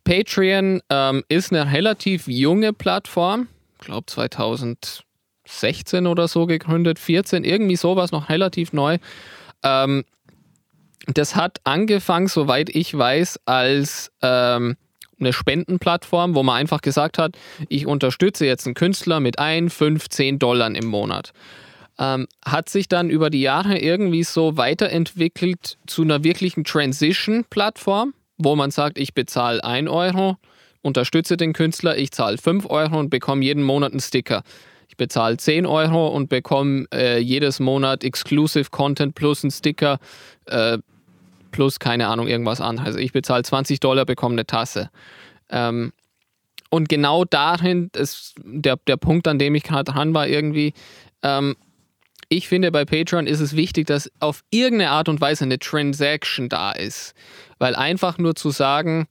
Patreon 0.04 0.80
ähm, 0.90 1.24
ist 1.28 1.52
eine 1.52 1.72
relativ 1.72 2.26
junge 2.26 2.72
Plattform. 2.72 3.48
Ich 3.80 3.86
glaube 3.86 4.06
2016 4.06 6.06
oder 6.06 6.28
so 6.28 6.46
gegründet, 6.46 6.98
14, 6.98 7.44
irgendwie 7.44 7.76
sowas, 7.76 8.12
noch 8.12 8.28
relativ 8.28 8.72
neu. 8.72 8.98
Ähm, 9.62 10.04
das 11.06 11.36
hat 11.36 11.60
angefangen, 11.64 12.28
soweit 12.28 12.68
ich 12.70 12.96
weiß, 12.96 13.40
als 13.44 14.12
ähm, 14.22 14.76
eine 15.18 15.32
Spendenplattform, 15.32 16.34
wo 16.34 16.42
man 16.42 16.56
einfach 16.56 16.80
gesagt 16.80 17.18
hat, 17.18 17.36
ich 17.68 17.86
unterstütze 17.86 18.46
jetzt 18.46 18.66
einen 18.66 18.74
Künstler 18.74 19.20
mit 19.20 19.38
1, 19.38 19.72
5, 19.72 20.08
10 20.08 20.38
Dollar 20.38 20.74
im 20.74 20.86
Monat. 20.86 21.32
Ähm, 21.98 22.26
hat 22.44 22.68
sich 22.68 22.88
dann 22.88 23.10
über 23.10 23.30
die 23.30 23.42
Jahre 23.42 23.78
irgendwie 23.78 24.24
so 24.24 24.56
weiterentwickelt 24.56 25.76
zu 25.86 26.02
einer 26.02 26.24
wirklichen 26.24 26.64
Transition-Plattform, 26.64 28.14
wo 28.38 28.56
man 28.56 28.70
sagt, 28.70 28.98
ich 28.98 29.14
bezahle 29.14 29.62
1 29.62 29.88
Euro, 29.88 30.36
unterstütze 30.82 31.36
den 31.36 31.52
Künstler, 31.52 31.96
ich 31.96 32.10
zahle 32.12 32.38
5 32.38 32.66
Euro 32.66 32.98
und 32.98 33.10
bekomme 33.10 33.44
jeden 33.44 33.62
Monat 33.62 33.92
einen 33.92 34.00
Sticker. 34.00 34.42
Ich 34.88 34.96
bezahle 34.96 35.36
10 35.36 35.64
Euro 35.64 36.08
und 36.08 36.28
bekomme 36.28 36.86
äh, 36.92 37.18
jedes 37.18 37.60
Monat 37.60 38.04
Exclusive 38.04 38.70
Content 38.70 39.14
plus 39.14 39.44
einen 39.44 39.50
Sticker 39.50 39.98
äh, 40.46 40.78
plus 41.52 41.78
keine 41.78 42.08
Ahnung 42.08 42.26
irgendwas 42.26 42.60
anderes. 42.60 42.88
Also 42.88 42.98
ich 42.98 43.12
bezahle 43.12 43.44
20 43.44 43.78
Dollar, 43.80 44.04
bekomme 44.04 44.34
eine 44.34 44.46
Tasse. 44.46 44.90
Ähm, 45.50 45.92
und 46.70 46.88
genau 46.88 47.24
dahin 47.24 47.90
ist 47.94 48.34
der, 48.42 48.76
der 48.86 48.96
Punkt, 48.96 49.28
an 49.28 49.38
dem 49.38 49.54
ich 49.54 49.62
gerade 49.62 49.92
dran 49.92 50.14
war, 50.14 50.26
irgendwie, 50.26 50.72
ähm, 51.22 51.54
ich 52.28 52.48
finde, 52.48 52.72
bei 52.72 52.86
Patreon 52.86 53.26
ist 53.26 53.40
es 53.40 53.54
wichtig, 53.54 53.86
dass 53.86 54.10
auf 54.18 54.42
irgendeine 54.50 54.90
Art 54.90 55.10
und 55.10 55.20
Weise 55.20 55.44
eine 55.44 55.58
Transaction 55.58 56.48
da 56.48 56.72
ist. 56.72 57.12
Weil 57.58 57.74
einfach 57.74 58.16
nur 58.16 58.34
zu 58.34 58.48
sagen, 58.50 59.06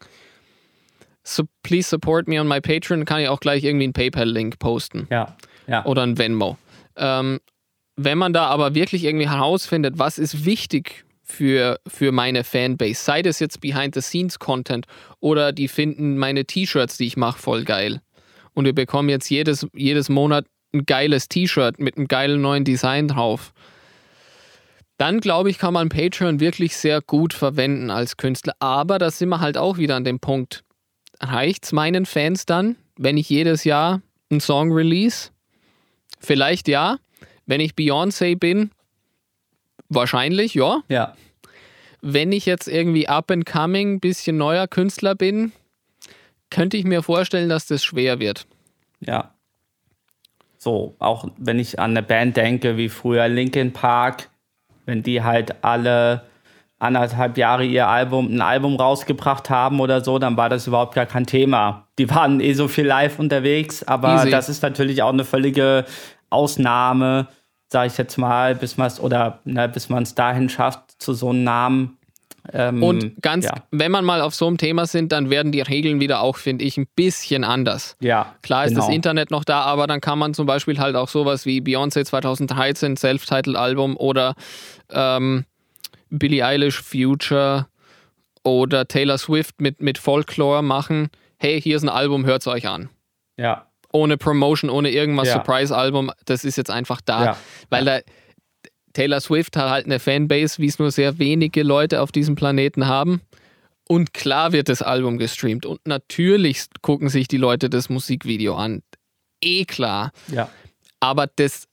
so 1.24 1.44
please 1.62 1.88
support 1.88 2.28
me 2.28 2.42
on 2.42 2.48
my 2.48 2.60
Patreon, 2.60 3.06
kann 3.06 3.22
ich 3.22 3.28
auch 3.28 3.40
gleich 3.40 3.64
irgendwie 3.64 3.84
einen 3.84 3.94
PayPal-Link 3.94 4.58
posten. 4.58 5.08
Ja, 5.12 5.38
ja. 5.68 5.86
Oder 5.86 6.02
ein 6.02 6.18
Venmo. 6.18 6.58
Ähm, 6.96 7.40
wenn 7.96 8.18
man 8.18 8.34
da 8.34 8.48
aber 8.48 8.74
wirklich 8.74 9.04
irgendwie 9.04 9.30
herausfindet, 9.30 10.00
was 10.00 10.18
ist 10.18 10.46
wichtig 10.46 11.06
für, 11.32 11.80
für 11.88 12.12
meine 12.12 12.44
Fanbase, 12.44 13.04
sei 13.04 13.22
das 13.22 13.40
jetzt 13.40 13.62
Behind-the-Scenes-Content 13.62 14.86
oder 15.20 15.52
die 15.52 15.68
finden 15.68 16.18
meine 16.18 16.46
T-Shirts, 16.46 16.98
die 16.98 17.08
ich 17.08 17.18
mache, 17.18 17.40
voll 17.40 17.64
geil. 17.64 18.02
Und 18.54 18.66
wir 18.66 18.74
bekommen 18.74 19.10
jetzt 19.10 19.30
jedes, 19.30 19.66
jedes 19.74 20.10
Monat 20.10 20.46
ein 20.74 20.86
geiles 20.86 21.28
T-Shirt 21.30 21.80
mit 21.80 21.98
einem 21.98 22.08
geilen 22.08 22.42
neuen 22.42 22.64
Design 22.64 23.08
drauf. 23.08 23.54
Dann 24.98 25.20
glaube 25.20 25.50
ich, 25.50 25.58
kann 25.58 25.74
man 25.74 25.90
Patreon 25.90 26.40
wirklich 26.40 26.76
sehr 26.76 27.02
gut 27.02 27.34
verwenden 27.34 27.90
als 27.90 28.18
Künstler. 28.18 28.54
Aber 28.60 29.00
da 29.00 29.10
sind 29.10 29.30
wir 29.30 29.40
halt 29.40 29.58
auch 29.58 29.78
wieder 29.78 29.96
an 29.96 30.04
dem 30.04 30.20
Punkt. 30.20 30.64
Reicht 31.20 31.66
es 31.66 31.72
meinen 31.72 32.06
Fans 32.06 32.46
dann, 32.46 32.76
wenn 32.98 33.18
ich 33.18 33.30
jedes 33.30 33.64
Jahr 33.64 34.02
einen 34.30 34.42
Song 34.42 34.72
release? 34.72 35.32
Vielleicht 36.20 36.68
ja. 36.68 36.98
Wenn 37.48 37.62
ich 37.62 37.72
Beyoncé 37.72 38.38
bin, 38.38 38.70
wahrscheinlich, 39.94 40.54
ja. 40.54 40.82
Ja. 40.90 41.16
Wenn 42.02 42.32
ich 42.32 42.46
jetzt 42.46 42.68
irgendwie 42.68 43.08
up 43.08 43.30
and 43.30 43.46
coming, 43.46 44.00
bisschen 44.00 44.38
neuer 44.38 44.68
Künstler 44.68 45.16
bin, 45.16 45.52
könnte 46.50 46.78
ich 46.78 46.84
mir 46.84 47.04
vorstellen, 47.04 47.50
dass 47.50 47.68
das 47.68 47.84
schwer 47.84 48.20
wird. 48.20 48.48
Ja. 49.00 49.34
So, 50.58 50.96
auch 51.00 51.28
wenn 51.38 51.60
ich 51.60 51.80
an 51.80 51.92
eine 51.92 52.04
Band 52.04 52.38
denke, 52.38 52.78
wie 52.78 52.90
früher 52.90 53.28
Linkin 53.28 53.74
Park, 53.74 54.30
wenn 54.86 55.04
die 55.04 55.24
halt 55.24 55.64
alle 55.64 56.24
anderthalb 56.82 57.38
Jahre 57.38 57.64
ihr 57.64 57.88
Album, 57.88 58.34
ein 58.34 58.42
Album 58.42 58.76
rausgebracht 58.76 59.50
haben 59.50 59.80
oder 59.80 60.02
so, 60.02 60.18
dann 60.18 60.36
war 60.38 60.50
das 60.50 60.66
überhaupt 60.66 60.96
gar 60.96 61.06
kein 61.06 61.26
Thema. 61.26 61.88
Die 62.00 62.10
waren 62.10 62.40
eh 62.40 62.54
so 62.54 62.68
viel 62.68 62.88
live 62.88 63.20
unterwegs, 63.20 63.84
aber 63.84 64.16
Easy. 64.16 64.32
das 64.32 64.50
ist 64.50 64.64
natürlich 64.64 65.04
auch 65.04 65.14
eine 65.14 65.24
völlige 65.24 65.86
Ausnahme, 66.32 67.28
sage 67.72 67.88
ich 67.88 67.98
jetzt 67.98 68.18
mal, 68.18 68.54
bis 68.56 68.78
man 68.78 68.88
es 68.88 69.00
oder 69.00 69.40
ne, 69.46 69.70
bis 69.70 69.88
man 69.88 70.04
es 70.04 70.14
dahin 70.14 70.50
schafft 70.50 71.02
zu 71.02 71.14
so 71.14 71.30
einem 71.30 71.44
Namen. 71.44 71.98
Ähm, 72.52 72.84
und 72.84 73.22
ganz, 73.22 73.46
ja. 73.46 73.54
wenn 73.72 73.92
man 73.92 74.04
mal 74.04 74.20
auf 74.20 74.36
so 74.36 74.48
einem 74.48 74.58
Thema 74.58 74.88
sind, 74.88 75.12
dann 75.12 75.30
werden 75.30 75.52
die 75.52 75.62
Regeln 75.62 76.02
wieder 76.02 76.22
auch, 76.22 76.38
finde 76.38 76.66
ich, 76.66 76.78
ein 76.78 76.88
bisschen 76.96 77.44
anders. 77.44 77.96
Ja. 78.02 78.36
Klar 78.42 78.66
ist 78.66 78.72
genau. 78.72 78.88
das 78.88 78.94
Internet 78.94 79.32
noch 79.32 79.46
da, 79.46 79.62
aber 79.62 79.88
dann 79.88 80.02
kann 80.02 80.20
man 80.20 80.34
zum 80.34 80.48
Beispiel 80.48 80.80
halt 80.80 80.96
auch 80.96 81.08
sowas 81.08 81.46
wie 81.46 81.62
Beyoncé 81.62 82.04
2013, 82.04 82.98
Self-Titled-Album 82.98 83.96
oder 83.96 84.34
ähm, 84.90 85.46
Billie 86.10 86.46
Eilish 86.46 86.82
Future 86.82 87.68
oder 88.44 88.88
Taylor 88.88 89.18
Swift 89.18 89.62
mit, 89.62 89.82
mit 89.82 89.98
Folklore 89.98 90.64
machen. 90.64 91.10
Hey, 91.38 91.62
hier 91.62 91.78
ist 91.78 91.84
ein 91.84 91.90
Album, 91.90 92.26
hört 92.26 92.42
es 92.42 92.48
euch 92.48 92.68
an. 92.68 92.90
Ja. 93.38 93.68
Ohne 93.94 94.18
Promotion, 94.18 94.70
ohne 94.70 94.90
irgendwas, 94.92 95.28
ja. 95.28 95.34
Surprise-Album, 95.36 96.12
das 96.26 96.46
ist 96.46 96.58
jetzt 96.58 96.72
einfach 96.72 97.02
da. 97.02 97.26
Ja. 97.26 97.38
Weil 97.70 97.86
da 97.86 98.00
Taylor 98.94 99.22
Swift 99.22 99.56
hat 99.58 99.70
halt 99.70 99.86
eine 99.86 100.00
Fanbase, 100.00 100.60
wie 100.60 100.68
es 100.68 100.80
nur 100.80 100.92
sehr 100.92 101.20
wenige 101.20 101.64
Leute 101.64 102.02
auf 102.02 102.12
diesem 102.12 102.36
Planeten 102.36 102.88
haben. 102.88 103.22
Und 103.88 104.14
klar 104.14 104.54
wird 104.54 104.70
das 104.70 104.82
Album 104.82 105.18
gestreamt. 105.18 105.66
Und 105.66 105.86
natürlich 105.86 106.66
gucken 106.82 107.10
sich 107.10 107.28
die 107.28 107.38
Leute 107.38 107.70
das 107.70 107.90
Musikvideo 107.90 108.56
an. 108.56 108.84
Eh 109.42 109.66
klar. 109.66 110.12
Ja. 110.28 110.50
Aber 111.00 111.28
das, 111.28 111.68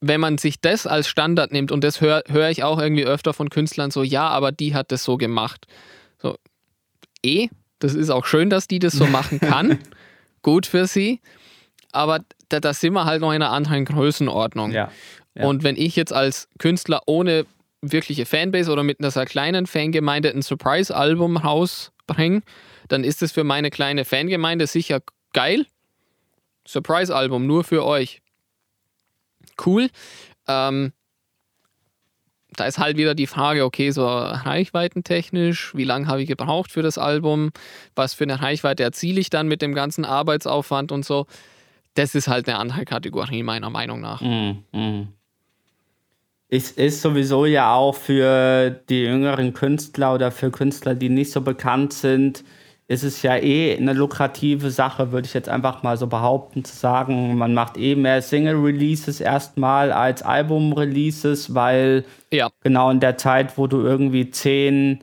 wenn 0.00 0.20
man 0.20 0.38
sich 0.38 0.60
das 0.60 0.86
als 0.86 1.08
Standard 1.08 1.52
nimmt, 1.52 1.70
und 1.70 1.84
das 1.84 2.00
höre 2.00 2.24
hör 2.28 2.50
ich 2.50 2.64
auch 2.64 2.80
irgendwie 2.80 3.04
öfter 3.04 3.32
von 3.32 3.50
Künstlern 3.50 3.90
so, 3.90 4.02
ja, 4.02 4.26
aber 4.28 4.50
die 4.50 4.74
hat 4.74 4.90
das 4.90 5.04
so 5.04 5.16
gemacht. 5.16 5.66
So, 6.20 6.36
eh, 7.24 7.48
das 7.78 7.94
ist 7.94 8.10
auch 8.10 8.26
schön, 8.26 8.50
dass 8.50 8.66
die 8.66 8.78
das 8.78 8.94
so 8.94 9.06
machen 9.06 9.40
kann. 9.40 9.78
Gut 10.42 10.66
für 10.66 10.86
sie. 10.86 11.20
Aber 11.92 12.20
da, 12.48 12.60
da 12.60 12.74
sind 12.74 12.94
wir 12.94 13.04
halt 13.04 13.20
noch 13.20 13.30
in 13.30 13.42
einer 13.42 13.50
anderen 13.50 13.84
Größenordnung. 13.84 14.72
Ja. 14.72 14.90
Und 15.34 15.62
wenn 15.62 15.76
ich 15.76 15.96
jetzt 15.96 16.12
als 16.12 16.48
Künstler 16.58 17.02
ohne 17.06 17.46
wirkliche 17.80 18.26
Fanbase 18.26 18.70
oder 18.70 18.82
mit 18.82 19.00
einer 19.00 19.26
kleinen 19.26 19.66
Fangemeinde 19.66 20.30
ein 20.30 20.42
Surprise-Album 20.42 21.36
rausbringe, 21.36 22.42
dann 22.88 23.04
ist 23.04 23.22
es 23.22 23.32
für 23.32 23.44
meine 23.44 23.70
kleine 23.70 24.04
Fangemeinde 24.04 24.66
sicher 24.66 25.00
geil. 25.32 25.66
Surprise-Album 26.66 27.46
nur 27.46 27.64
für 27.64 27.84
euch. 27.84 28.20
Cool. 29.64 29.88
Ähm, 30.46 30.92
da 32.54 32.66
ist 32.66 32.78
halt 32.78 32.96
wieder 32.98 33.14
die 33.14 33.26
Frage, 33.26 33.64
okay, 33.64 33.90
so 33.90 34.06
reichweitentechnisch, 34.06 35.74
wie 35.74 35.84
lange 35.84 36.06
habe 36.06 36.22
ich 36.22 36.28
gebraucht 36.28 36.70
für 36.70 36.82
das 36.82 36.98
Album? 36.98 37.50
Was 37.94 38.14
für 38.14 38.24
eine 38.24 38.42
Reichweite 38.42 38.82
erziele 38.82 39.20
ich 39.20 39.30
dann 39.30 39.48
mit 39.48 39.62
dem 39.62 39.74
ganzen 39.74 40.04
Arbeitsaufwand 40.04 40.92
und 40.92 41.04
so? 41.04 41.26
Das 41.94 42.14
ist 42.14 42.28
halt 42.28 42.48
eine 42.48 42.58
andere 42.58 42.84
Kategorie, 42.84 43.42
meiner 43.42 43.70
Meinung 43.70 44.00
nach. 44.00 44.20
Mm, 44.20 44.64
mm 44.72 45.08
es 46.54 46.70
ist 46.70 47.00
sowieso 47.00 47.46
ja 47.46 47.74
auch 47.74 47.94
für 47.94 48.68
die 48.90 49.04
jüngeren 49.04 49.54
Künstler 49.54 50.12
oder 50.12 50.30
für 50.30 50.50
Künstler, 50.50 50.94
die 50.94 51.08
nicht 51.08 51.32
so 51.32 51.40
bekannt 51.40 51.94
sind, 51.94 52.44
ist 52.88 53.04
es 53.04 53.22
ja 53.22 53.38
eh 53.38 53.74
eine 53.74 53.94
lukrative 53.94 54.70
Sache, 54.70 55.12
würde 55.12 55.26
ich 55.26 55.32
jetzt 55.32 55.48
einfach 55.48 55.82
mal 55.82 55.96
so 55.96 56.08
behaupten, 56.08 56.62
zu 56.62 56.76
sagen, 56.76 57.38
man 57.38 57.54
macht 57.54 57.78
eh 57.78 57.94
mehr 57.94 58.20
Single-Releases 58.20 59.22
erstmal 59.22 59.92
als 59.92 60.22
Album-Releases, 60.22 61.54
weil 61.54 62.04
ja. 62.30 62.50
genau 62.60 62.90
in 62.90 63.00
der 63.00 63.16
Zeit, 63.16 63.56
wo 63.56 63.66
du 63.66 63.80
irgendwie 63.80 64.30
zehn 64.30 65.02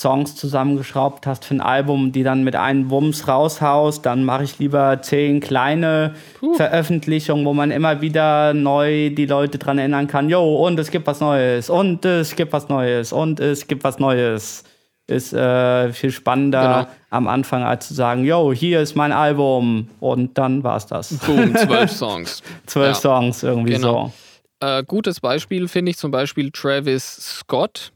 Songs 0.00 0.34
zusammengeschraubt 0.34 1.26
hast 1.26 1.44
für 1.44 1.54
ein 1.54 1.60
Album, 1.60 2.10
die 2.10 2.22
dann 2.22 2.42
mit 2.42 2.56
einem 2.56 2.90
Wumms 2.90 3.28
raushaust, 3.28 4.06
dann 4.06 4.24
mache 4.24 4.44
ich 4.44 4.58
lieber 4.58 5.02
zehn 5.02 5.40
kleine 5.40 6.14
Puh. 6.38 6.54
Veröffentlichungen, 6.54 7.44
wo 7.44 7.52
man 7.52 7.70
immer 7.70 8.00
wieder 8.00 8.54
neu 8.54 9.10
die 9.10 9.26
Leute 9.26 9.58
dran 9.58 9.78
erinnern 9.78 10.06
kann, 10.06 10.30
jo, 10.30 10.64
und 10.66 10.80
es 10.80 10.90
gibt 10.90 11.06
was 11.06 11.20
Neues, 11.20 11.68
und 11.68 12.04
es 12.06 12.34
gibt 12.34 12.52
was 12.52 12.68
Neues, 12.70 13.12
und 13.12 13.40
es 13.40 13.66
gibt 13.66 13.84
was 13.84 13.98
Neues. 13.98 14.64
Ist 15.06 15.32
äh, 15.32 15.92
viel 15.92 16.12
spannender 16.12 16.62
genau. 16.62 16.96
am 17.10 17.28
Anfang, 17.28 17.64
als 17.64 17.88
zu 17.88 17.94
sagen, 17.94 18.24
yo, 18.24 18.52
hier 18.52 18.80
ist 18.80 18.94
mein 18.94 19.12
Album, 19.12 19.90
und 20.00 20.38
dann 20.38 20.64
war 20.64 20.76
es 20.76 20.86
das. 20.86 21.12
Boom, 21.18 21.54
zwölf 21.56 21.90
Songs. 21.90 22.42
zwölf 22.64 22.94
ja. 22.94 22.94
Songs, 22.94 23.42
irgendwie 23.42 23.72
genau. 23.72 24.12
so. 24.60 24.66
Äh, 24.66 24.82
gutes 24.84 25.20
Beispiel 25.20 25.68
finde 25.68 25.90
ich 25.90 25.98
zum 25.98 26.10
Beispiel 26.10 26.50
Travis 26.50 27.40
Scott 27.40 27.92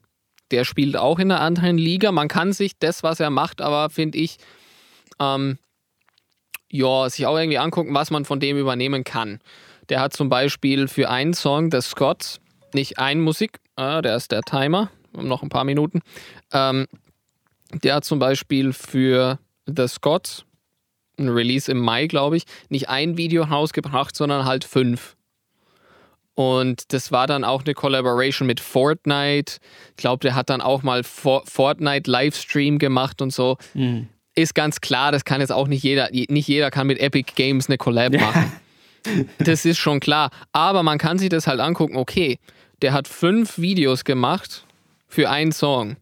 der 0.54 0.64
spielt 0.64 0.96
auch 0.96 1.18
in 1.18 1.32
einer 1.32 1.40
anderen 1.40 1.76
Liga. 1.78 2.12
Man 2.12 2.28
kann 2.28 2.52
sich 2.52 2.78
das, 2.78 3.02
was 3.02 3.18
er 3.18 3.30
macht, 3.30 3.60
aber 3.60 3.90
finde 3.90 4.18
ich, 4.18 4.36
ähm, 5.18 5.58
ja, 6.70 7.10
sich 7.10 7.26
auch 7.26 7.36
irgendwie 7.36 7.58
angucken, 7.58 7.92
was 7.92 8.12
man 8.12 8.24
von 8.24 8.38
dem 8.38 8.56
übernehmen 8.56 9.02
kann. 9.02 9.40
Der 9.88 10.00
hat 10.00 10.12
zum 10.12 10.28
Beispiel 10.28 10.86
für 10.86 11.10
einen 11.10 11.34
Song 11.34 11.70
des 11.70 11.90
Scots 11.90 12.40
nicht 12.72 13.00
ein 13.00 13.20
Musik, 13.20 13.58
äh, 13.74 14.00
der 14.00 14.14
ist 14.14 14.30
der 14.30 14.42
Timer, 14.42 14.90
noch 15.12 15.42
ein 15.42 15.48
paar 15.48 15.64
Minuten. 15.64 16.02
Ähm, 16.52 16.86
der 17.72 17.96
hat 17.96 18.04
zum 18.04 18.20
Beispiel 18.20 18.72
für 18.72 19.40
The 19.66 19.88
Scots, 19.88 20.44
ein 21.18 21.30
Release 21.30 21.70
im 21.70 21.80
Mai, 21.80 22.06
glaube 22.06 22.36
ich, 22.36 22.44
nicht 22.68 22.88
ein 22.88 23.16
Video 23.16 23.42
rausgebracht, 23.42 24.14
sondern 24.14 24.44
halt 24.44 24.62
fünf. 24.62 25.16
Und 26.34 26.92
das 26.92 27.12
war 27.12 27.26
dann 27.26 27.44
auch 27.44 27.64
eine 27.64 27.74
Collaboration 27.74 28.46
mit 28.46 28.60
Fortnite. 28.60 29.58
Ich 29.90 29.96
glaube, 29.96 30.20
der 30.20 30.34
hat 30.34 30.50
dann 30.50 30.60
auch 30.60 30.82
mal 30.82 31.04
For 31.04 31.42
Fortnite 31.46 32.10
Livestream 32.10 32.78
gemacht 32.78 33.22
und 33.22 33.32
so. 33.32 33.56
Mhm. 33.74 34.08
Ist 34.34 34.54
ganz 34.54 34.80
klar, 34.80 35.12
das 35.12 35.24
kann 35.24 35.40
jetzt 35.40 35.52
auch 35.52 35.68
nicht 35.68 35.84
jeder, 35.84 36.10
nicht 36.10 36.48
jeder 36.48 36.72
kann 36.72 36.88
mit 36.88 36.98
Epic 36.98 37.32
Games 37.36 37.68
eine 37.68 37.78
Collab 37.78 38.14
machen. 38.14 38.52
das 39.38 39.64
ist 39.64 39.78
schon 39.78 40.00
klar. 40.00 40.30
Aber 40.52 40.82
man 40.82 40.98
kann 40.98 41.18
sich 41.18 41.28
das 41.28 41.46
halt 41.46 41.60
angucken, 41.60 41.96
okay, 41.96 42.38
der 42.82 42.92
hat 42.92 43.06
fünf 43.06 43.58
Videos 43.58 44.04
gemacht 44.04 44.66
für 45.06 45.30
einen 45.30 45.52
Song. 45.52 45.96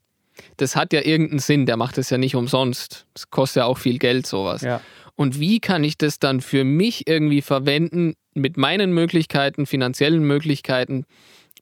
Das 0.56 0.76
hat 0.76 0.94
ja 0.94 1.02
irgendeinen 1.02 1.40
Sinn, 1.40 1.66
der 1.66 1.76
macht 1.76 1.98
das 1.98 2.08
ja 2.08 2.16
nicht 2.16 2.34
umsonst. 2.34 3.06
Das 3.12 3.28
kostet 3.30 3.60
ja 3.60 3.64
auch 3.66 3.76
viel 3.76 3.98
Geld, 3.98 4.26
sowas. 4.26 4.62
Ja. 4.62 4.80
Und 5.14 5.38
wie 5.38 5.60
kann 5.60 5.84
ich 5.84 5.98
das 5.98 6.18
dann 6.18 6.40
für 6.40 6.64
mich 6.64 7.06
irgendwie 7.06 7.42
verwenden, 7.42 8.14
mit 8.34 8.56
meinen 8.56 8.92
Möglichkeiten, 8.92 9.66
finanziellen 9.66 10.24
Möglichkeiten, 10.24 11.04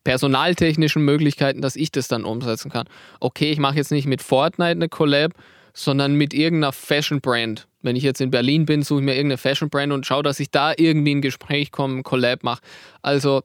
personaltechnischen 0.05 1.05
Möglichkeiten, 1.05 1.61
dass 1.61 1.77
ich 1.77 1.91
das 1.93 2.09
dann 2.09 2.25
umsetzen 2.25 2.71
kann? 2.71 2.89
Okay, 3.21 3.51
ich 3.51 3.59
mache 3.59 3.77
jetzt 3.77 3.91
nicht 3.91 4.07
mit 4.07 4.23
Fortnite 4.23 4.73
eine 4.73 4.89
Collab, 4.89 5.33
sondern 5.73 6.15
mit 6.15 6.35
irgendeiner 6.35 6.73
Fashion 6.73 7.21
Brand. 7.21 7.67
Wenn 7.83 7.97
ich 7.97 8.03
jetzt 8.03 8.21
in 8.21 8.31
Berlin 8.31 8.67
bin, 8.67 8.83
suche 8.83 9.01
ich 9.01 9.05
mir 9.05 9.15
irgendeine 9.15 9.39
Fashion 9.39 9.71
Brand 9.71 9.93
und 9.93 10.07
schaue, 10.07 10.23
dass 10.23 10.41
ich 10.41 10.51
da 10.51 10.73
irgendwie 10.77 11.15
ein 11.15 11.23
Gespräch 11.23 11.73
komme, 11.73 11.99
ein 11.99 12.03
Collab 12.03 12.43
mache. 12.43 12.63
Also 13.03 13.43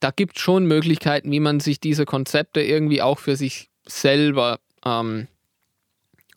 da 0.00 0.10
gibt 0.10 0.36
es 0.36 0.42
schon 0.42 0.66
Möglichkeiten, 0.66 1.30
wie 1.30 1.40
man 1.40 1.60
sich 1.60 1.80
diese 1.80 2.04
Konzepte 2.04 2.60
irgendwie 2.60 3.02
auch 3.02 3.18
für 3.18 3.36
sich 3.36 3.70
selber 3.86 4.58
ähm, 4.84 5.28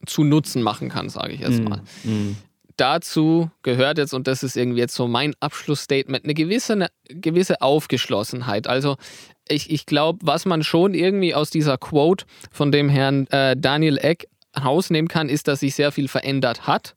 zu 0.06 0.24
Nutzen 0.24 0.64
machen 0.64 0.90
kann, 0.90 1.10
sage 1.10 1.34
ich 1.34 1.42
jetzt 1.42 1.62
mal. 1.62 1.82
Mm, 2.04 2.38
Dazu 2.80 3.52
gehört 3.64 3.98
jetzt, 3.98 4.14
und 4.14 4.28
das 4.28 4.44
ist 4.44 4.56
irgendwie 4.56 4.80
jetzt 4.80 4.96
so 4.96 5.08
mein 5.08 5.34
Abschlussstatement, 5.40 6.24
eine 6.24 6.34
gewisse, 6.34 6.74
eine 6.74 6.90
gewisse 7.08 7.62
Aufgeschlossenheit. 7.62 8.68
Also 8.68 8.98
ich, 9.48 9.70
ich 9.70 9.86
glaube, 9.86 10.20
was 10.24 10.46
man 10.46 10.64
schon 10.64 10.94
irgendwie 10.94 11.36
aus 11.36 11.50
dieser 11.50 11.78
Quote 11.78 12.26
von 12.52 12.72
dem 12.72 12.90
Herrn 12.90 13.28
äh, 13.28 13.56
Daniel 13.58 13.98
Eck 13.98 14.28
rausnehmen 14.58 15.08
kann, 15.08 15.30
ist, 15.30 15.48
dass 15.48 15.62
sich 15.62 15.76
sehr 15.76 15.92
viel 15.92 16.08
verändert 16.08 16.68
hat. 16.68 16.96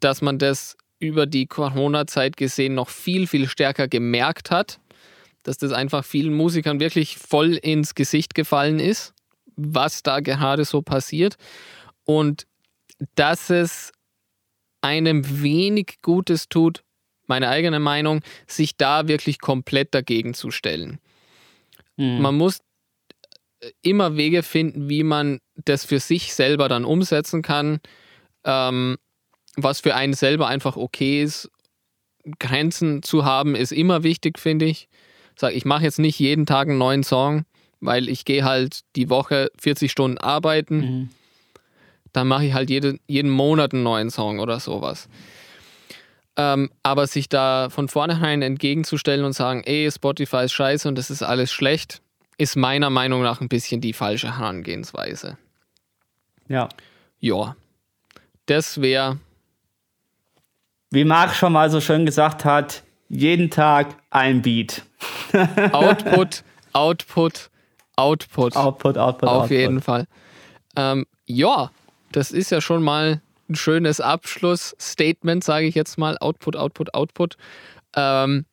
Dass 0.00 0.22
man 0.22 0.38
das 0.38 0.76
über 0.98 1.26
die 1.26 1.46
Corona-Zeit 1.46 2.36
gesehen 2.36 2.74
noch 2.74 2.88
viel, 2.88 3.26
viel 3.26 3.48
stärker 3.48 3.88
gemerkt 3.88 4.50
hat. 4.50 4.78
Dass 5.42 5.58
das 5.58 5.72
einfach 5.72 6.04
vielen 6.04 6.34
Musikern 6.34 6.80
wirklich 6.80 7.18
voll 7.18 7.54
ins 7.54 7.94
Gesicht 7.94 8.34
gefallen 8.34 8.78
ist 8.78 9.14
was 9.56 10.02
da 10.02 10.20
gerade 10.20 10.64
so 10.64 10.82
passiert 10.82 11.36
und 12.04 12.46
dass 13.14 13.50
es 13.50 13.92
einem 14.86 15.42
wenig 15.42 15.98
Gutes 16.02 16.48
tut, 16.48 16.82
meine 17.26 17.48
eigene 17.48 17.80
Meinung, 17.80 18.20
sich 18.46 18.76
da 18.76 19.08
wirklich 19.08 19.40
komplett 19.40 19.94
dagegen 19.94 20.34
zu 20.34 20.50
stellen. 20.50 20.98
Mhm. 21.96 22.20
Man 22.20 22.36
muss 22.36 22.60
immer 23.82 24.16
Wege 24.16 24.42
finden, 24.42 24.88
wie 24.88 25.02
man 25.02 25.40
das 25.56 25.84
für 25.84 25.98
sich 25.98 26.34
selber 26.34 26.68
dann 26.68 26.84
umsetzen 26.84 27.42
kann, 27.42 27.80
ähm, 28.44 28.96
was 29.56 29.80
für 29.80 29.94
einen 29.94 30.14
selber 30.14 30.46
einfach 30.46 30.76
okay 30.76 31.22
ist. 31.22 31.50
Grenzen 32.38 33.02
zu 33.02 33.24
haben 33.24 33.54
ist 33.54 33.72
immer 33.72 34.02
wichtig, 34.02 34.38
finde 34.38 34.66
ich. 34.66 34.88
Sag, 35.38 35.54
ich 35.54 35.64
mache 35.64 35.84
jetzt 35.84 35.98
nicht 35.98 36.18
jeden 36.18 36.46
Tag 36.46 36.68
einen 36.68 36.78
neuen 36.78 37.02
Song 37.02 37.44
weil 37.80 38.08
ich 38.08 38.24
gehe 38.24 38.44
halt 38.44 38.80
die 38.96 39.10
Woche 39.10 39.50
40 39.58 39.90
Stunden 39.90 40.18
arbeiten. 40.18 40.76
Mhm. 40.76 41.08
Dann 42.16 42.28
mache 42.28 42.46
ich 42.46 42.54
halt 42.54 42.70
jede, 42.70 42.98
jeden 43.06 43.30
Monat 43.30 43.74
einen 43.74 43.82
neuen 43.82 44.08
Song 44.08 44.38
oder 44.38 44.58
sowas. 44.58 45.06
Ähm, 46.38 46.70
aber 46.82 47.06
sich 47.06 47.28
da 47.28 47.68
von 47.68 47.88
vornherein 47.88 48.40
entgegenzustellen 48.40 49.22
und 49.22 49.34
sagen, 49.34 49.62
ey, 49.66 49.90
Spotify 49.90 50.44
ist 50.44 50.54
scheiße 50.54 50.88
und 50.88 50.96
das 50.96 51.10
ist 51.10 51.22
alles 51.22 51.52
schlecht, 51.52 52.00
ist 52.38 52.56
meiner 52.56 52.88
Meinung 52.88 53.22
nach 53.22 53.42
ein 53.42 53.50
bisschen 53.50 53.82
die 53.82 53.92
falsche 53.92 54.38
Herangehensweise. 54.38 55.36
Ja. 56.48 56.70
Ja. 57.20 57.54
Das 58.46 58.80
wäre. 58.80 59.18
Wie 60.90 61.04
Marc 61.04 61.34
schon 61.34 61.52
mal 61.52 61.68
so 61.68 61.82
schön 61.82 62.06
gesagt 62.06 62.46
hat, 62.46 62.82
jeden 63.10 63.50
Tag 63.50 63.94
ein 64.08 64.40
Beat. 64.40 64.84
Output, 65.72 66.44
Output, 66.72 67.50
Output. 67.94 68.56
Output, 68.56 68.96
Output. 68.96 69.28
Auf 69.28 69.42
Output. 69.42 69.50
jeden 69.50 69.82
Fall. 69.82 70.06
Ähm, 70.76 71.04
ja, 71.26 71.70
das 72.12 72.30
ist 72.30 72.50
ja 72.50 72.60
schon 72.60 72.82
mal 72.82 73.20
ein 73.48 73.54
schönes 73.54 74.00
Abschlussstatement, 74.00 75.44
sage 75.44 75.66
ich 75.66 75.74
jetzt 75.74 75.98
mal. 75.98 76.18
Output, 76.18 76.56
Output, 76.56 76.94
Output. 76.94 77.36
Ähm, 77.94 78.44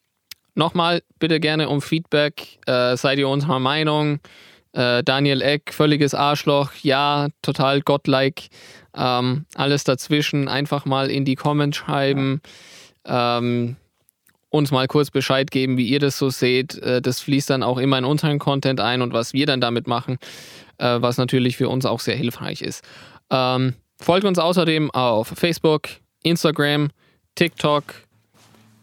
Nochmal 0.56 1.02
bitte 1.20 1.40
gerne 1.40 1.70
um 1.70 1.82
Feedback. 1.82 2.60
Äh, 2.68 2.96
seid 2.96 3.18
ihr 3.18 3.28
unserer 3.28 3.60
Meinung? 3.60 4.20
Äh, 4.74 5.04
Daniel 5.04 5.42
Eck, 5.42 5.74
völliges 5.74 6.14
Arschloch. 6.14 6.72
Ja, 6.82 7.30
total 7.42 7.82
godlike. 7.82 8.50
Ähm, 8.96 9.46
alles 9.56 9.84
dazwischen 9.84 10.48
einfach 10.48 10.86
mal 10.86 11.10
in 11.10 11.26
die 11.26 11.36
Comments 11.36 11.76
schreiben. 11.76 12.42
Ja. 13.06 13.40
Ähm, 13.40 13.78
uns 14.50 14.70
mal 14.70 14.88
kurz 14.88 15.10
Bescheid 15.10 15.50
geben, 15.50 15.78
wie 15.78 15.88
ihr 15.88 16.00
das 16.00 16.20
so 16.20 16.30
seht. 16.30 16.78
Äh, 16.78 17.02
das 17.02 17.20
fließt 17.22 17.50
dann 17.50 17.64
auch 17.64 17.80
immer 17.80 17.98
in 17.98 18.06
unseren 18.06 18.38
Content 18.38 18.80
ein 18.80 19.02
und 19.02 19.12
was 19.12 19.34
wir 19.34 19.48
dann 19.48 19.60
damit 19.60 19.88
machen, 19.88 20.20
äh, 20.78 21.02
was 21.02 21.18
natürlich 21.18 21.58
für 21.58 21.70
uns 21.70 21.88
auch 21.88 22.00
sehr 22.00 22.16
hilfreich 22.16 22.62
ist. 22.62 22.84
Ähm, 23.30 23.76
folgt 24.00 24.26
uns 24.26 24.40
außerdem 24.40 24.92
auf 24.92 25.28
Facebook, 25.28 25.90
Instagram, 26.24 26.90
TikTok, 27.36 27.84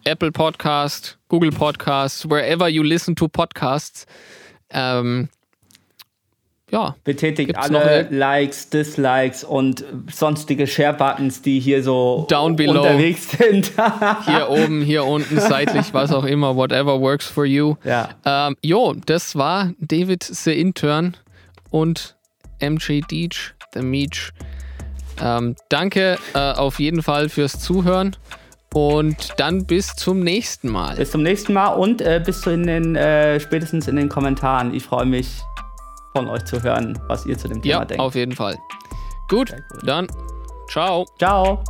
Apple 0.04 0.32
Podcast, 0.32 1.18
Google 1.28 1.50
Podcasts, 1.50 2.28
wherever 2.28 2.68
you 2.68 2.82
listen 2.82 3.14
to 3.16 3.28
Podcasts. 3.28 4.06
Ähm, 4.70 5.28
ja. 6.70 6.94
Betätigt 7.04 7.56
alle 7.56 8.06
Likes, 8.10 8.70
Dislikes 8.70 9.44
und 9.44 9.84
sonstige 10.10 10.66
Share-Buttons, 10.66 11.42
die 11.42 11.58
hier 11.58 11.82
so 11.82 12.26
Down 12.28 12.56
below. 12.56 12.80
unterwegs 12.80 13.30
sind. 13.30 13.72
hier 14.24 14.48
oben, 14.48 14.82
hier 14.82 15.04
unten, 15.04 15.40
seitlich, 15.40 15.92
was 15.92 16.12
auch 16.12 16.24
immer, 16.24 16.56
whatever 16.56 17.00
works 17.00 17.26
for 17.26 17.44
you. 17.44 17.74
Ja. 17.84 18.10
Ähm, 18.24 18.56
jo, 18.62 18.94
das 19.06 19.36
war 19.36 19.72
David 19.80 20.22
the 20.22 20.58
Intern 20.58 21.16
und 21.70 22.16
MJ 22.60 23.00
Deech, 23.10 23.54
The 23.74 23.82
Meech. 23.82 24.32
Ähm, 25.22 25.56
danke 25.68 26.18
äh, 26.34 26.52
auf 26.52 26.78
jeden 26.78 27.02
Fall 27.02 27.28
fürs 27.28 27.60
Zuhören. 27.60 28.16
Und 28.72 29.34
dann 29.38 29.66
bis 29.66 29.96
zum 29.96 30.20
nächsten 30.20 30.68
Mal. 30.68 30.94
Bis 30.96 31.10
zum 31.10 31.22
nächsten 31.22 31.52
Mal 31.52 31.70
und 31.70 32.00
äh, 32.00 32.22
bis 32.24 32.40
zu 32.40 32.50
in 32.50 32.66
den, 32.66 32.94
äh, 32.94 33.40
spätestens 33.40 33.88
in 33.88 33.96
den 33.96 34.08
Kommentaren. 34.08 34.72
Ich 34.72 34.84
freue 34.84 35.06
mich 35.06 35.40
von 36.14 36.28
euch 36.28 36.44
zu 36.44 36.62
hören, 36.62 36.98
was 37.08 37.26
ihr 37.26 37.36
zu 37.36 37.48
dem 37.48 37.62
Thema 37.62 37.80
ja, 37.80 37.84
denkt. 37.84 38.00
Auf 38.00 38.14
jeden 38.14 38.32
Fall. 38.32 38.56
Gut, 39.28 39.54
dann 39.82 40.06
ciao. 40.68 41.04
Ciao. 41.18 41.64